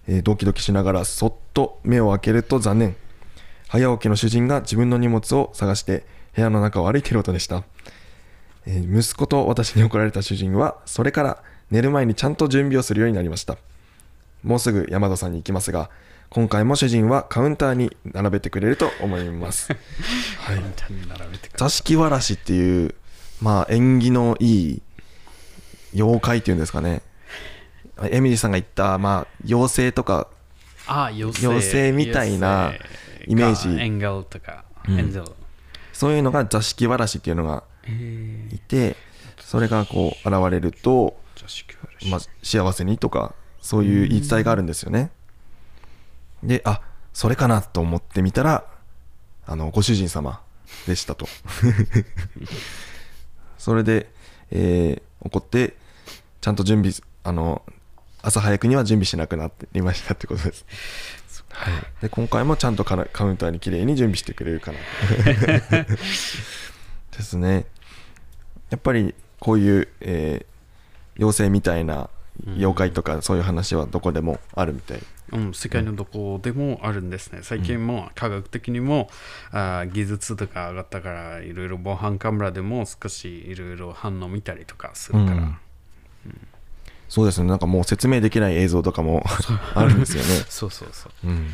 [0.08, 2.96] えードキドキしながらそっと目を開けると残念
[3.68, 7.64] 早起きの主人が自分の荷物を探して部屋の中を歩いている音でした、
[8.66, 13.56] えー息子と私に怒られた主人はそれから寝る前にちゃんと準備をするようになりました
[14.42, 15.90] もうすぐ山田さんに行きますが、
[16.28, 19.72] 今回も主人はカウンターに並べてくれると思います。
[20.40, 20.62] はい。
[21.56, 22.94] 座敷わらしっていう、
[23.40, 24.82] まあ縁起のいい
[25.94, 27.02] 妖怪っていうんですかね。
[28.10, 30.28] エミリーさんが言った、まあ妖精とか、
[30.86, 31.46] あ妖精。
[31.48, 32.72] 妖精みたいな
[33.26, 33.80] イメージ。
[33.80, 35.24] エンゲルとか、うん。
[35.92, 38.96] そういうのが座敷わらしっていうのがえいて、
[39.40, 41.16] それがこう現れると、
[42.10, 45.10] まあ、幸せにとかそういう言い伝えがあるんですよね。
[46.42, 46.80] であ
[47.12, 48.64] それかなと思ってみたら
[49.46, 50.40] あのご主人様
[50.86, 51.26] でしたと。
[53.58, 54.10] それで、
[54.50, 55.76] えー怒って
[56.40, 57.62] ちゃんと準備あの
[58.22, 60.64] 朝早くには準備しなくなっていましたってことです、
[61.50, 64.78] はい、で今回もちゃんとカラカウンターに綺麗に準備してくれるかな。
[67.12, 67.66] ですね。
[68.70, 70.52] やっぱりこういう、えー
[71.18, 72.08] 妖精みたいな
[72.56, 74.98] 妖怪とかそういう話はどこでもあるみたい、
[75.32, 77.40] うん、世界のどこでもあるんですね。
[77.42, 79.10] 最近も科学的にも、
[79.50, 85.58] あー技術とか上がったから、いろいろ防犯カメラでも少しいろいろ反応見たりとかするから、うん
[87.12, 87.46] そうですね。
[87.46, 89.22] なんかもう説明できない映像とかも
[89.74, 91.28] あるんですよね、 そうそうそう。
[91.28, 91.52] うん、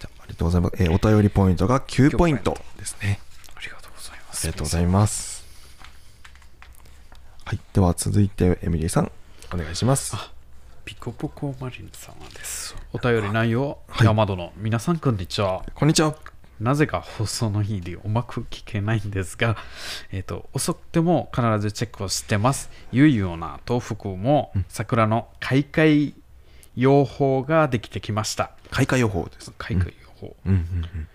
[0.00, 3.20] じゃあありがとうございます、えーお便りポイントが9ポイントですね。
[3.54, 4.46] ありがとうございまあす。
[4.48, 5.44] りがとうございます。
[7.44, 7.60] はい。
[7.72, 9.12] では続いてエミリーさん
[9.54, 10.16] お願いします。
[10.84, 12.74] ピコポコマリン様です。
[12.92, 14.04] お便り内容、はい。
[14.04, 15.64] 山戸の皆さん、こんにちは。
[15.76, 16.31] こんにちは
[16.62, 19.56] なぜか放送の日でうまく聞けないんですが、
[20.12, 22.70] えっと遅くても必ずチェックをしてます。
[22.92, 26.14] いうような東北も桜の開会
[26.76, 28.52] 予報ができてきました。
[28.70, 29.52] 開花予報です。
[29.58, 30.36] 開花予報。
[30.46, 30.54] うん。
[30.54, 31.08] うん。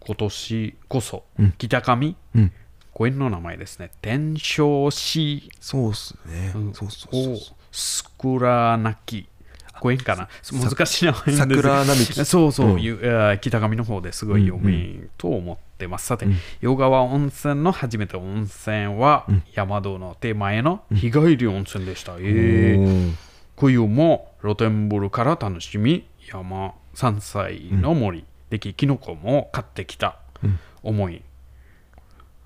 [0.00, 1.54] 今年こそうん。
[1.58, 2.52] 北上、うん。
[2.98, 3.90] の名前ですね。
[4.00, 5.50] 天正市。
[5.60, 6.52] そうっすね。
[6.54, 6.74] うん。
[6.74, 7.38] そうそうそうお
[7.72, 9.28] スクラナキ
[9.80, 10.28] 公園かな。
[10.52, 12.24] 難しい名前です桜並木。
[12.24, 12.82] そうそう、うん。
[12.82, 16.06] ゆあー北上の方ですごい有名と思ってます。
[16.06, 19.42] さて、うん洋川温泉の初めて温泉は、うん。
[19.52, 22.16] 山道の手前の日帰り温泉でした。
[22.18, 23.14] えーおー
[23.58, 30.18] 冬も露天風呂から楽しみ山山菜の森、でききのこも買ってきた。
[30.42, 30.58] うん。
[30.86, 31.20] 思い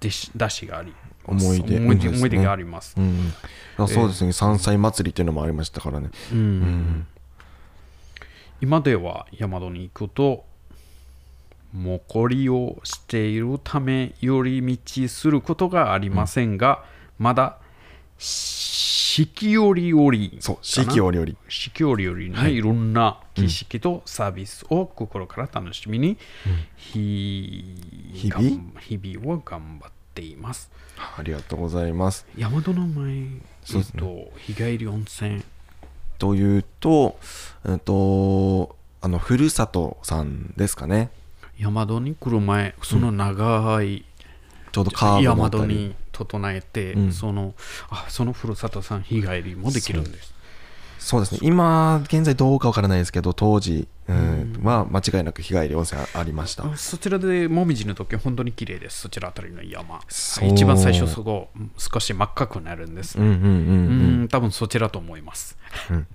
[0.01, 0.95] でし出汁があり
[1.27, 3.33] 思い出思い出思い出があります、うん、
[3.77, 6.11] あそうですね、山菜祭りっていうのもありましたからね。
[6.33, 7.07] うんうん
[8.61, 10.45] 今では山戸に行くと
[11.73, 16.85] もこりをしているため寄り道することがありませんが、
[17.19, 17.59] まだ
[18.19, 21.33] 四季折々そう、四季折々。
[21.49, 22.61] 四季折々のい。
[22.61, 26.19] ろんな景色とサービスを心から楽しみに、
[26.77, 27.65] ひ
[28.13, 28.43] 日々
[28.81, 29.35] 日々？
[29.35, 30.71] を頑張っています。
[30.99, 32.27] ありがとうございます。
[32.37, 33.27] 山戸の前、
[33.65, 35.43] そうえっと、日帰り温泉、
[36.21, 37.19] というと、
[37.67, 41.11] えっと、あの、ふるさとさんですかね。
[41.59, 44.05] 山戸に来る前、その長い
[44.73, 47.55] ちょうどカーブの山戸に整えて、うんその
[47.89, 50.35] あそのふるさとさん日帰りもできるんです。
[51.01, 51.39] そうですね。
[51.43, 56.65] 今、現在どうかわからないですけど、当時、うんは間違いなく日帰り温泉ありました。
[56.65, 59.01] あそちらでもみじの時は本当に綺麗です。
[59.01, 60.01] そちらあたりの山。
[60.43, 63.25] 一番最初そこ少し真っ赤くなるんですね。
[63.25, 64.21] うんうんうんうん。
[64.21, 65.57] うん、多分そちらと思います。
[65.91, 66.07] う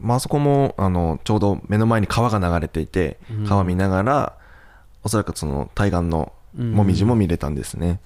[0.00, 4.38] まあそこもあのちょうど目の前に川が流れていてうん川見ながら、
[5.02, 7.98] おそらくその対岸のもみじも見れたんですね、で、うん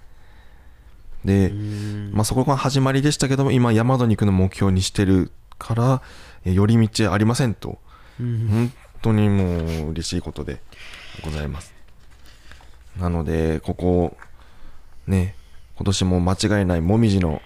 [1.24, 6.02] まあ、そこが始まりでしたけども今山戸に行くのを目標にしてるから
[6.44, 7.78] え寄り道ありませんと。
[8.20, 8.48] うん。
[8.48, 10.61] 本当にもう嬉しいことで
[11.24, 11.74] ございます。
[12.98, 14.16] なのでここ
[15.07, 15.35] ね
[15.76, 17.40] 今年も間違いないもみじの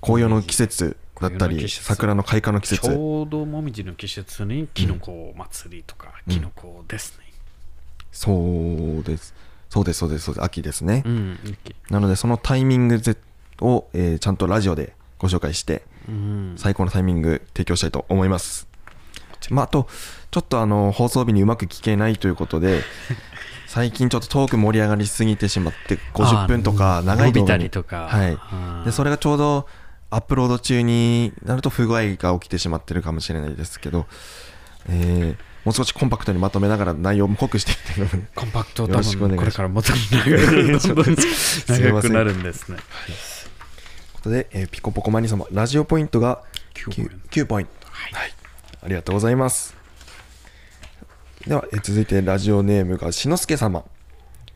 [0.00, 6.32] 紅葉の季節だったり桜の開花の季ち節ょうどもみじの季節にキノコ祭りとか、うん。
[6.32, 7.26] キノコですね。
[8.12, 8.32] そ
[9.00, 9.34] うです。
[9.76, 10.44] そうです、そうです、そうです。
[10.44, 11.02] 秋ですね。
[11.04, 11.38] うん。
[11.90, 13.14] なので、そのタイミングぜ
[13.60, 18.68] を、えーちゃんとラジオでご紹介して、うん最高のタイミング提供したいと思います。
[19.50, 19.86] まあ、あと、
[20.30, 22.80] ちょっとあの、放送日にうまく聞けないということで、
[23.68, 28.38] 最近ちょっとトーク盛り上がりすぎてしまって、50分とか長い動画にとかはい。
[28.86, 29.66] で、それがちょうど
[30.08, 34.06] アップロード中になると不具合が起きてしまってるかもしれないですけど、
[34.88, 37.74] えーもう少しコンパクトにまとめながら内容も濃くしてい
[38.04, 39.92] ってコンパクト多よろしくお願いします分これからもっと
[41.66, 42.78] 長くなるんですね。
[42.78, 43.16] という
[44.12, 47.88] ことで、えーピコポコマニ様、ラジオポイントが9 9, ポイン9ポイント。
[47.90, 48.32] はい。
[48.80, 49.76] ありがとうございます。
[51.48, 53.84] では、えー続いてラジオネームがしのすけ様。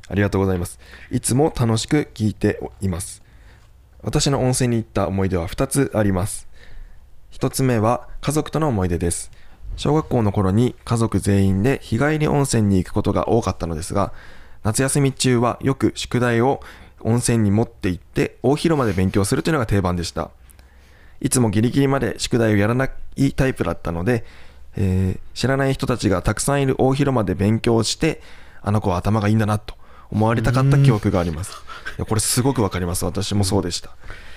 [0.08, 0.78] ありがとうございます。
[1.10, 3.24] いつも楽しく聞いています。
[4.04, 6.46] 私の温泉に行った思い出は2つあります。
[7.32, 9.32] 1つ目は家族との思い出です。
[9.80, 14.12] 小学校の頃に家族全員で日帰り温泉に行くことが多かったのですが、
[14.62, 16.60] 夏休み中はよく宿題を
[17.00, 20.32] 温泉に持って行って大広間で勉強するというのが定番でした。
[21.22, 24.26] いつもギリギリまで宿題をやらないタイプだったので、
[24.76, 28.20] えー知らない人たちがたくさんいる大広間で勉強して、
[28.60, 29.76] あの子は頭がいいんだなと
[30.10, 31.52] 思われたかった記憶があります。
[31.52, 31.54] い
[31.96, 33.06] やこれすごくわかります。
[33.06, 33.96] 私もそうでした。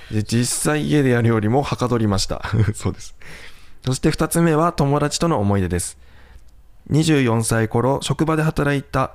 [0.10, 2.42] で実際家でやるよりもはかどりました。
[2.76, 3.14] そうです。
[3.86, 5.98] そして2つ目は友達との思い出です。
[6.90, 9.12] 24歳頃、職場で働いた、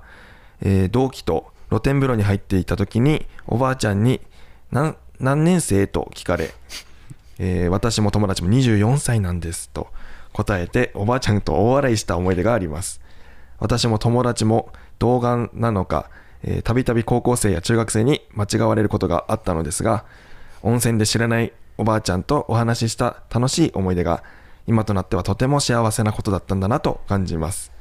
[0.60, 4.20] えー同期と露天風呂に入っていた時に、おばあちゃんに
[4.70, 6.50] 何何年生と聞かれ、
[7.38, 9.88] えー私も友達も24歳なんですと
[10.32, 13.00] 答えて、おばあちゃんと大笑いした思い出があります。
[13.58, 16.10] 私も友達も童顔なのか、
[16.64, 20.04] たびたび高校生や中学生に間違われることがあったのですが、
[20.62, 24.22] 温泉で知らないおばあちゃんとお話しした楽しい思い出が、
[24.68, 27.72] 今となってはとても幸せなことだったんだなと感じます。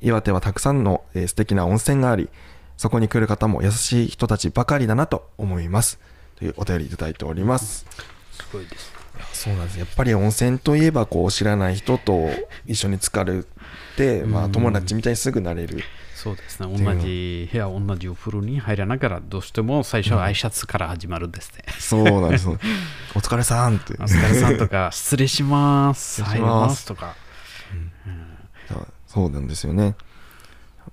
[0.00, 2.30] 岩手はたくさんの、えー素敵な温泉があり、
[2.76, 5.98] そこに来る方も優しい人たちばかりだなと思います。
[6.36, 7.84] というお便りいただいております。
[8.30, 9.01] すごいです。
[9.32, 9.78] そうなんです。
[9.78, 12.30] やっぱり温泉といえば、こう、知らない人と
[12.66, 13.46] 一緒に浸かる
[13.94, 15.82] って、まあ、うん友達みたいにすぐなれる。
[16.14, 16.68] そうですね。
[16.68, 21.64] 同じ部屋、同じお風呂に入らながら、どうしても最初は挨拶から始まるんですね。
[21.80, 22.48] そうなんです。
[23.14, 23.94] お疲れさんって。
[23.94, 27.16] お疲れさんとか、失礼します、入りしますとか。
[29.12, 29.94] そうなんですよね。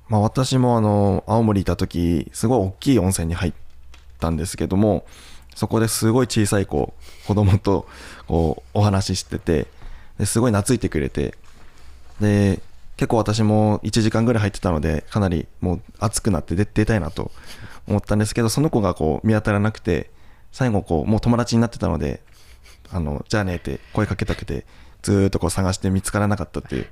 [0.10, 3.54] まあ私もあの、青森いた時、すごい大きい温泉に入っ
[4.20, 5.06] たんですけども、
[5.60, 6.94] そこですごい小さい子、
[7.28, 7.86] 子供と
[8.28, 9.68] こうお話ししてて、
[10.18, 11.36] ですごい懐いてくれて、
[12.22, 12.62] で、
[12.96, 17.32] 結構私も1時間ぐらい入ってたので、かなりもう熱くなって出出たいなと
[17.90, 20.10] 思ったんですけどその子がこう見当たらなくて
[20.54, 22.22] 最後こうもう友達になってたので
[22.92, 24.66] あのじゃあねって声かけたくて
[25.02, 26.88] ずっとこう探して見つからなかったっていう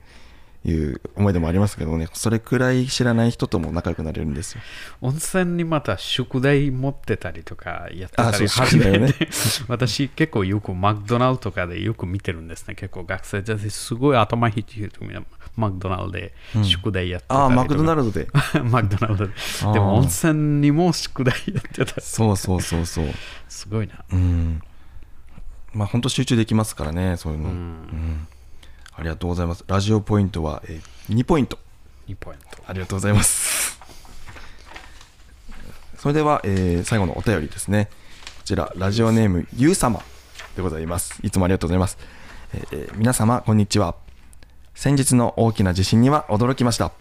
[0.65, 2.07] いう思い出もありますけどね。
[2.13, 4.61] それくらい知らない人とも仲良くなれるんですよ。
[5.01, 9.13] 温泉にまた宿題持ってたりとかやってたりめて、ね
[9.67, 12.75] 私結構よくマクドナルドとかでよく見てるんですね。
[12.75, 14.91] 結構学生たちすごい頭ひいてる
[15.55, 16.33] マクドナルドで
[16.63, 18.27] 宿題やってたりとか、ああマクドナルドで。
[18.63, 19.33] マクドナルドで。
[19.73, 22.01] でも温泉にも宿題やってた。
[22.01, 23.05] そうそうそうそう。
[23.47, 24.03] すごいな。
[24.11, 24.61] うん。
[25.73, 28.27] まあ本当集中できますからねそういうの、ううんん
[28.97, 31.57] ありがとうございますラジオポイントは、えー2ポイント
[32.09, 33.79] 2ポイントありがとうございます。
[35.97, 37.89] それでは、えー最後のお便りですね。
[38.39, 40.01] こちら、ラジオネーム、ゆうさま
[40.57, 41.17] でございます。
[41.23, 41.97] いつもありがとうございます。
[42.53, 43.95] えーえー皆様、こんにちは。
[44.75, 46.91] 先日の大きな地震には驚きました。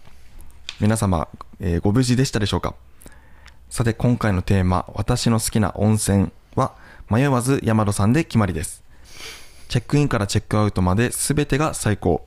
[0.80, 1.28] 皆様、
[1.60, 2.74] えーご無事でしたでしょうか？
[3.70, 6.74] さて、今回のテーマ、私の好きな温泉は、
[7.10, 8.84] 迷わず山戸さんで決まりです。
[9.68, 12.26] チェックインからチェックアウトまで全てが最高。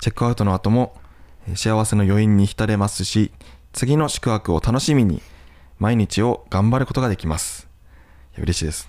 [0.00, 0.94] チェックアウトの後も
[1.48, 3.30] えー幸せの余韻に浸れますし、
[3.72, 5.20] 次の宿泊を楽しみに
[5.78, 7.68] 毎日を頑張ることができます。
[8.38, 8.88] 嬉しいです。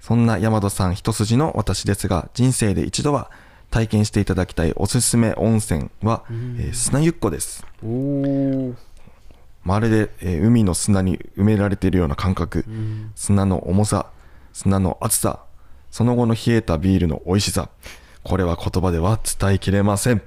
[0.00, 3.30] そんな山戸さん一筋の私ですが、人生で一度は
[3.70, 7.64] 体験していただきたいおすすめ温泉は、えー砂ゆっこです。
[9.64, 12.64] まるで、えー海の砂に埋められているような感覚、
[13.14, 14.10] 砂の重さ、
[14.52, 15.40] 砂の熱さ、
[15.90, 17.70] その後の冷えたビールの美味しさ、
[18.22, 20.22] これは言葉では伝えきれません。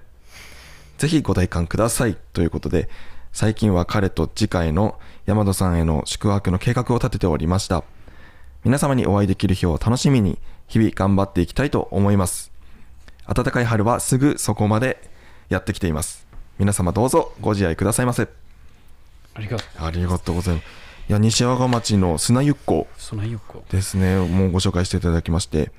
[0.97, 2.17] ぜひご体感ください。
[2.33, 2.89] ということで、
[3.33, 7.83] 最近は彼と次回の山戸さんへの宿泊の計画を立てておりました。
[8.63, 10.37] 皆様にお会いできる日を楽しみに、
[10.67, 12.51] 日々頑張っていきたいと思います。
[13.27, 15.09] 暖かい春はすぐそこまで
[15.49, 16.25] やってきています。
[16.59, 18.27] 皆様どうぞご自愛くださいませ。
[19.33, 20.80] ありがとうありがとうございます。
[21.11, 22.87] いや、西和賀町の砂ゆっこ
[23.69, 25.73] ですね、もうご紹介していただきまして、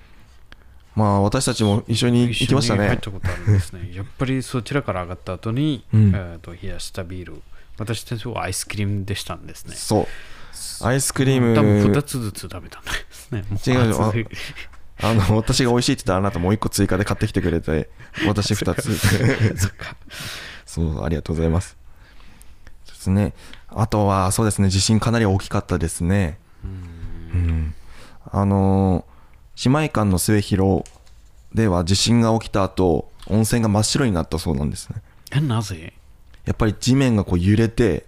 [0.95, 2.99] まあ、私たちも一緒に行きましたねっ。
[2.99, 3.93] たことあるんですね。
[3.97, 7.41] やっぱりそちらから上がった後に、うんえーと冷やしたビール。
[7.79, 9.75] 私たちはアイスクリームでしたんですね。
[9.75, 10.87] そう。
[10.87, 13.43] アイスクリーム、多分2つずつ食べたんですね。
[13.49, 14.15] も 違うよ
[15.01, 17.89] あの、私が美味しいって言ったらあなたもう一個追加で買ってきてくれて、
[18.27, 18.95] 私二つ。
[20.67, 21.79] そう、ありがとうございます。
[22.87, 23.33] ですね。
[23.77, 26.39] あとは、そうですね、地震かなり大きかったですね。
[26.65, 26.67] う
[27.37, 27.75] ん。
[28.31, 29.13] あのー
[29.65, 30.83] 姉妹館の末広
[31.55, 35.03] では地震が起きた後、温泉が真っ白になったそうなんですね。
[35.31, 35.93] え、なぜ？
[36.47, 38.07] やっぱり地面がこう揺れて、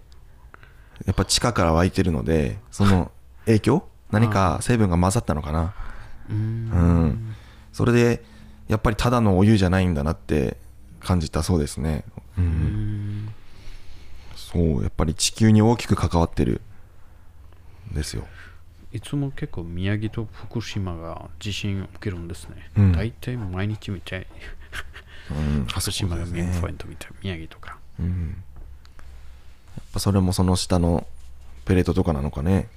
[1.04, 3.12] やっぱ地下から湧いてるので、その
[3.44, 3.86] 影響？
[4.10, 5.74] 何か成分が混ざったのかな？
[6.30, 6.38] うーん
[6.70, 7.34] うん。
[7.74, 8.24] それで、
[8.66, 10.56] やっぱりただのお湯じゃないんだなって
[11.00, 12.04] 感じたそうですね。
[12.38, 12.40] う。
[12.40, 13.33] うん
[14.58, 16.60] んそう、やっぱり地球に大きく関わってる
[17.90, 18.26] んですよ。
[18.92, 22.70] いつも結構宮城と福島が地震起きるんですね。
[22.76, 24.26] うん大体毎日みたい。
[25.30, 25.66] うん。
[25.66, 27.10] 福島がメインねポイントみたい。
[27.22, 27.78] 宮城とか。
[27.98, 28.36] うん。
[29.76, 31.06] やっぱそれもその下の
[31.64, 32.68] プレートとかなのかね。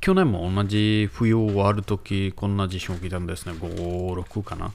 [0.00, 3.54] 去年も同じ冬終わるとき、こんな地震起きたんですね。
[3.54, 4.72] 5、6かな。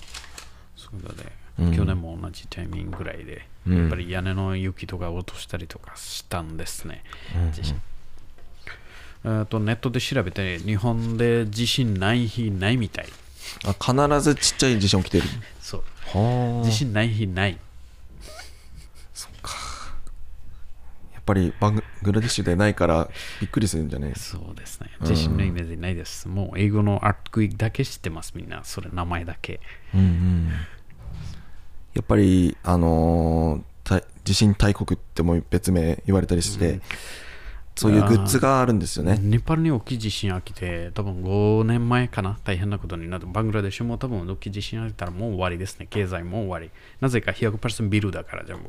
[0.76, 7.04] それで、うん去年も同じタイミングぐらいで、うんやっぱり屋根の雪とか落としたりとかしたんですね。
[7.54, 7.80] 地震
[9.26, 13.06] えーとネットで調べて、日本で地震ない日ないみたい。
[13.66, 15.26] あ必ずちっちゃい地震起きてる。
[15.60, 15.84] そう。
[16.18, 17.58] は地震ない日ない。
[21.14, 23.08] やっぱりバングラディッシュでないから
[23.40, 24.90] びっくりするんじゃないそうですね。
[25.02, 26.28] うん地震のイメージないです。
[26.28, 28.64] もう英語のアートクイックだけ知ってます、みんな。
[28.64, 29.60] それ名前だけ。
[29.94, 30.52] うんうん
[31.94, 36.82] やっぱり、あのーた地震大国ってもう別名言われたりして、うん
[37.76, 39.18] そういうグッズがあるんですよね。
[39.22, 46.72] ネパールに大きい地震が来て、多分5年前かな、大変なことになって、バングラデシュも多分大きい地震が来たらもう終わりですね、経済も終わり。
[47.00, 48.64] なぜか100%ビルだから、全部。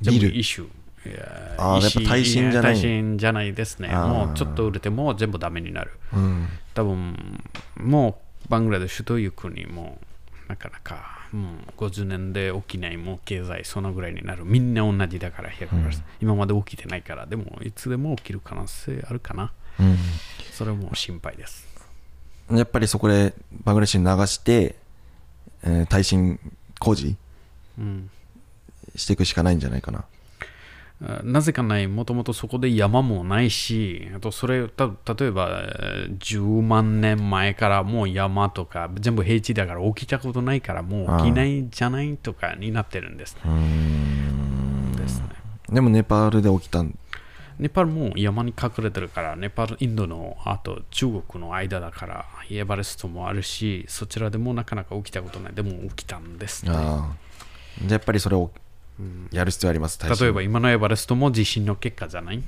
[0.00, 0.36] 全部ビル？
[0.36, 0.64] イシュ。
[0.64, 3.86] いやあーやっぱ耐震じゃない耐震じゃないですね。
[3.88, 5.92] もうちょっと売れても全部ダメになる。
[6.12, 7.40] うん多分
[7.76, 10.00] もうバングラデシュという国も
[10.48, 14.44] なかなかもう50年で起きないもう経済そのぐらいになる。
[14.44, 19.52] みんな同じだから100%、今まで起きてないからでもいつでも起きる可能性あるかな。
[20.52, 21.66] それも心配です。
[21.72, 21.78] うん
[22.56, 24.76] やっぱりそこでバングラデシュに流して、
[25.62, 26.40] えー耐震
[26.78, 27.14] 工事
[27.78, 28.10] うん。
[28.96, 30.06] していくしかないんじゃないかな。
[31.00, 43.42] あなぜかない、もともとそこで山もないし、あとそれ、た例えばえー10万年前からもう山とか全部平地だから起きたことないからもう起きないじゃないとかになってるんですね。
[44.96, 45.28] ですね
[45.70, 46.98] でもネパールで起きたん？
[47.58, 55.54] ネパールも山に隠れてるから、ネパール、インドの、あと中国の間だから、エバレストもあるし、そちらでもなかなか起きたことない。
[55.54, 56.72] でも起きたんです、ね。
[56.72, 57.16] ああ
[57.80, 58.50] じゃあやっぱりそれを
[59.30, 62.42] やる必要あります、例えば今のエバレストも地震の結果じゃない？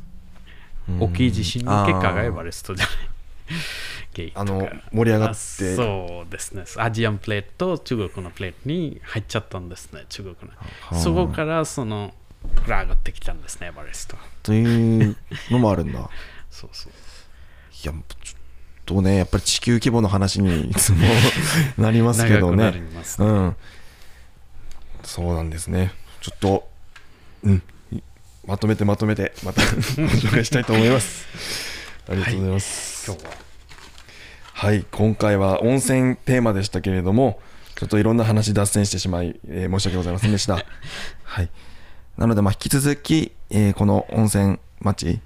[0.99, 4.33] 大きい地震の結果がエバレストじゃない？
[4.35, 5.33] あの盛り上がって。
[5.33, 6.65] あそうですね。
[6.77, 10.35] アジアンプレートと中国のプレートに入っちゃったんですね中国
[10.93, 10.99] の。
[10.99, 12.13] そこからその
[12.67, 15.17] 上がってきたんですねエバレストという
[15.51, 16.11] のもあるんだ。
[16.51, 16.93] そうそう。
[17.83, 18.35] いやちょっ
[18.85, 20.99] とねやっぱり地球規模の話にいつも
[21.79, 22.73] なりますけどね。
[22.73, 22.83] ね。
[23.19, 23.57] うん。
[25.03, 26.69] そうなんですねちょっと
[27.45, 27.63] うん。
[28.47, 31.27] まとめてまとめてまた ご紹介したいと思います。
[32.09, 33.31] ありがとうございます、今日は。
[34.55, 37.41] はい、今回は温泉テーマでしたけれども、
[37.77, 40.65] ちょっといろんな話脱線してしまい、えー申し訳ございませんでした。
[41.25, 41.51] はい。
[42.19, 45.21] なので、まあ、引き続き、えーこの温泉町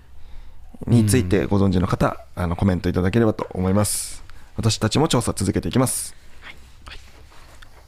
[0.87, 4.23] についてご存知の方、あのコメントいただければと思います。
[4.57, 6.15] 私たちも調査続けていきます。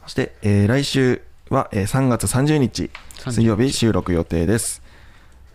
[0.04, 1.20] そして、えー来週
[1.50, 4.82] は、えー3月30日30水曜日収録予定です。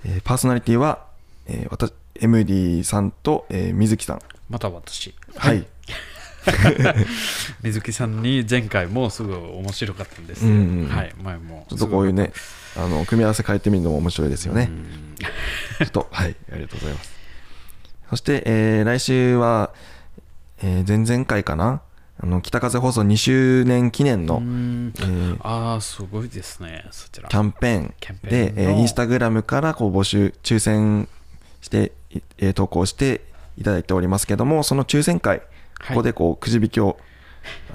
[0.05, 1.05] えーパーソナリティは、
[1.47, 4.21] えー私 MD さんと、えー水木さん。
[4.49, 5.13] また私。
[5.35, 5.65] はい。
[7.61, 10.87] 水木さんに前回もすごい面白かったんです、うんうん。
[10.87, 11.13] はい。
[11.21, 11.65] 前も。
[11.69, 12.31] ちょっとこういうね、
[12.77, 14.69] あの組み合わせ変えてみるのも面白いですよね。
[14.71, 15.15] うん。
[15.19, 17.11] ちょっと、はい、ありがとうございます。
[18.09, 19.71] そして、えー来週は、
[20.63, 21.81] えー前々回かな、
[22.23, 27.93] あの北風放送2周年記念の、うんえーああすごいですねそちらキャンペーン
[28.23, 31.09] で、えーインスタグラムからこう募集、抽選
[31.61, 33.21] して、いえー投稿して
[33.57, 35.39] いただいておりますけども、その抽選会、
[35.87, 36.97] ここでこうくじ引きを、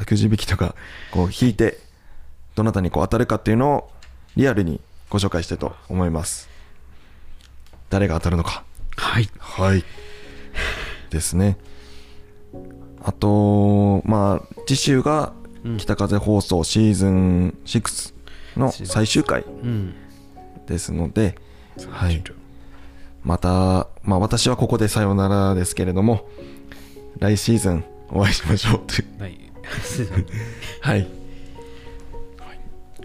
[0.01, 0.75] あくじ引きとか、
[1.11, 1.79] こう引いて、
[2.55, 3.91] どなたにこう当たるかっていうのを
[4.37, 4.81] リアルに
[5.11, 6.49] ご紹介したいと思います。
[7.91, 8.65] 誰が当たるのか。
[8.97, 9.85] はいはい。
[11.11, 11.57] ですね。
[13.07, 15.33] あと、まあ、次週が
[15.65, 18.15] うん北風放送シーズン6
[18.57, 19.95] の最終回うん
[20.67, 21.37] ですので、
[21.89, 22.23] はい。
[23.23, 26.29] また、まあ私はここでさよならですけれども、
[27.19, 29.23] 来シーズンお会いしましょうという。
[29.23, 29.39] はい
[30.81, 31.09] はい。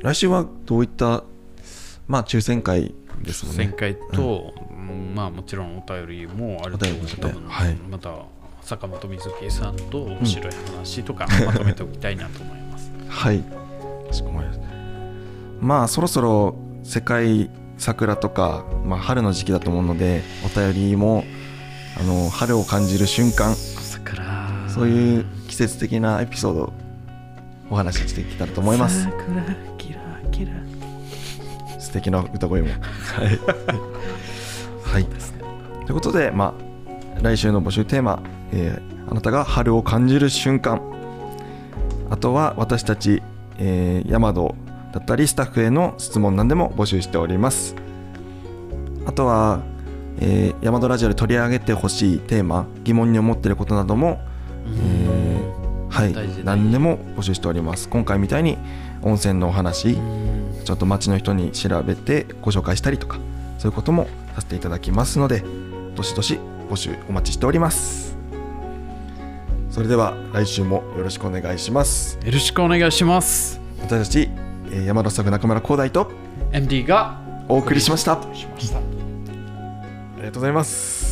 [0.01, 1.23] 来週はどういった、
[2.07, 3.73] まあ抽選会ですもん前ね。
[3.73, 8.09] 回と、うんまあもちろんお便りもあると思うお便りも多分はいまた
[8.61, 13.39] 坂本水木さんと面白い話とかまとめておきたいなと思います、はい。
[13.39, 14.65] かしこまりました。
[15.61, 21.23] まあ、そろそろ世界桜とか、まあ、春の時期だと思うので、お便りも、
[21.99, 24.23] あの、春を感じる瞬間、桜
[24.69, 26.73] そういう季節的なエピソードを
[27.69, 29.03] お話ししていけたらと思います。
[29.03, 29.43] 桜
[29.77, 29.99] キラ
[30.31, 30.51] キラ
[31.79, 32.69] 素敵な歌声も。
[32.69, 32.73] は
[33.25, 33.39] い。
[34.93, 35.05] はい。
[35.05, 35.11] と
[35.87, 36.70] いうことで、まあ、
[37.21, 40.81] 来週の募集テーマ、えーあなたが春を感じる瞬間。
[42.09, 43.21] あとは私たち、
[43.57, 44.55] えー、ヤマド
[44.93, 47.75] だったりスタッフへの質問なんでも募集しております。
[49.05, 49.63] あとは、
[50.19, 54.19] えー、ヤマドラジオで取り上げてほしいテーマ、疑問に思っていることなども、
[54.65, 56.13] えーはい
[56.45, 57.89] 何でも募集しております。
[57.89, 58.57] 今回みたいに
[59.01, 59.97] 温泉のお話、
[60.63, 63.19] ちょっと町の人に調べてご紹介したりとか
[63.57, 65.43] そういうこともさせていただきますので
[65.95, 66.39] どしどし
[66.71, 68.17] 募集お待ちしております。
[69.69, 72.17] それでは来週もよろしくお願いします。
[72.25, 73.59] よろしくお願いします。
[73.81, 74.29] 私たち、
[74.71, 76.09] えー山田スタッフ中村光大と
[76.53, 77.19] MD が
[77.49, 78.13] お送りしました。
[78.13, 78.21] あ
[80.17, 81.10] りがとうございます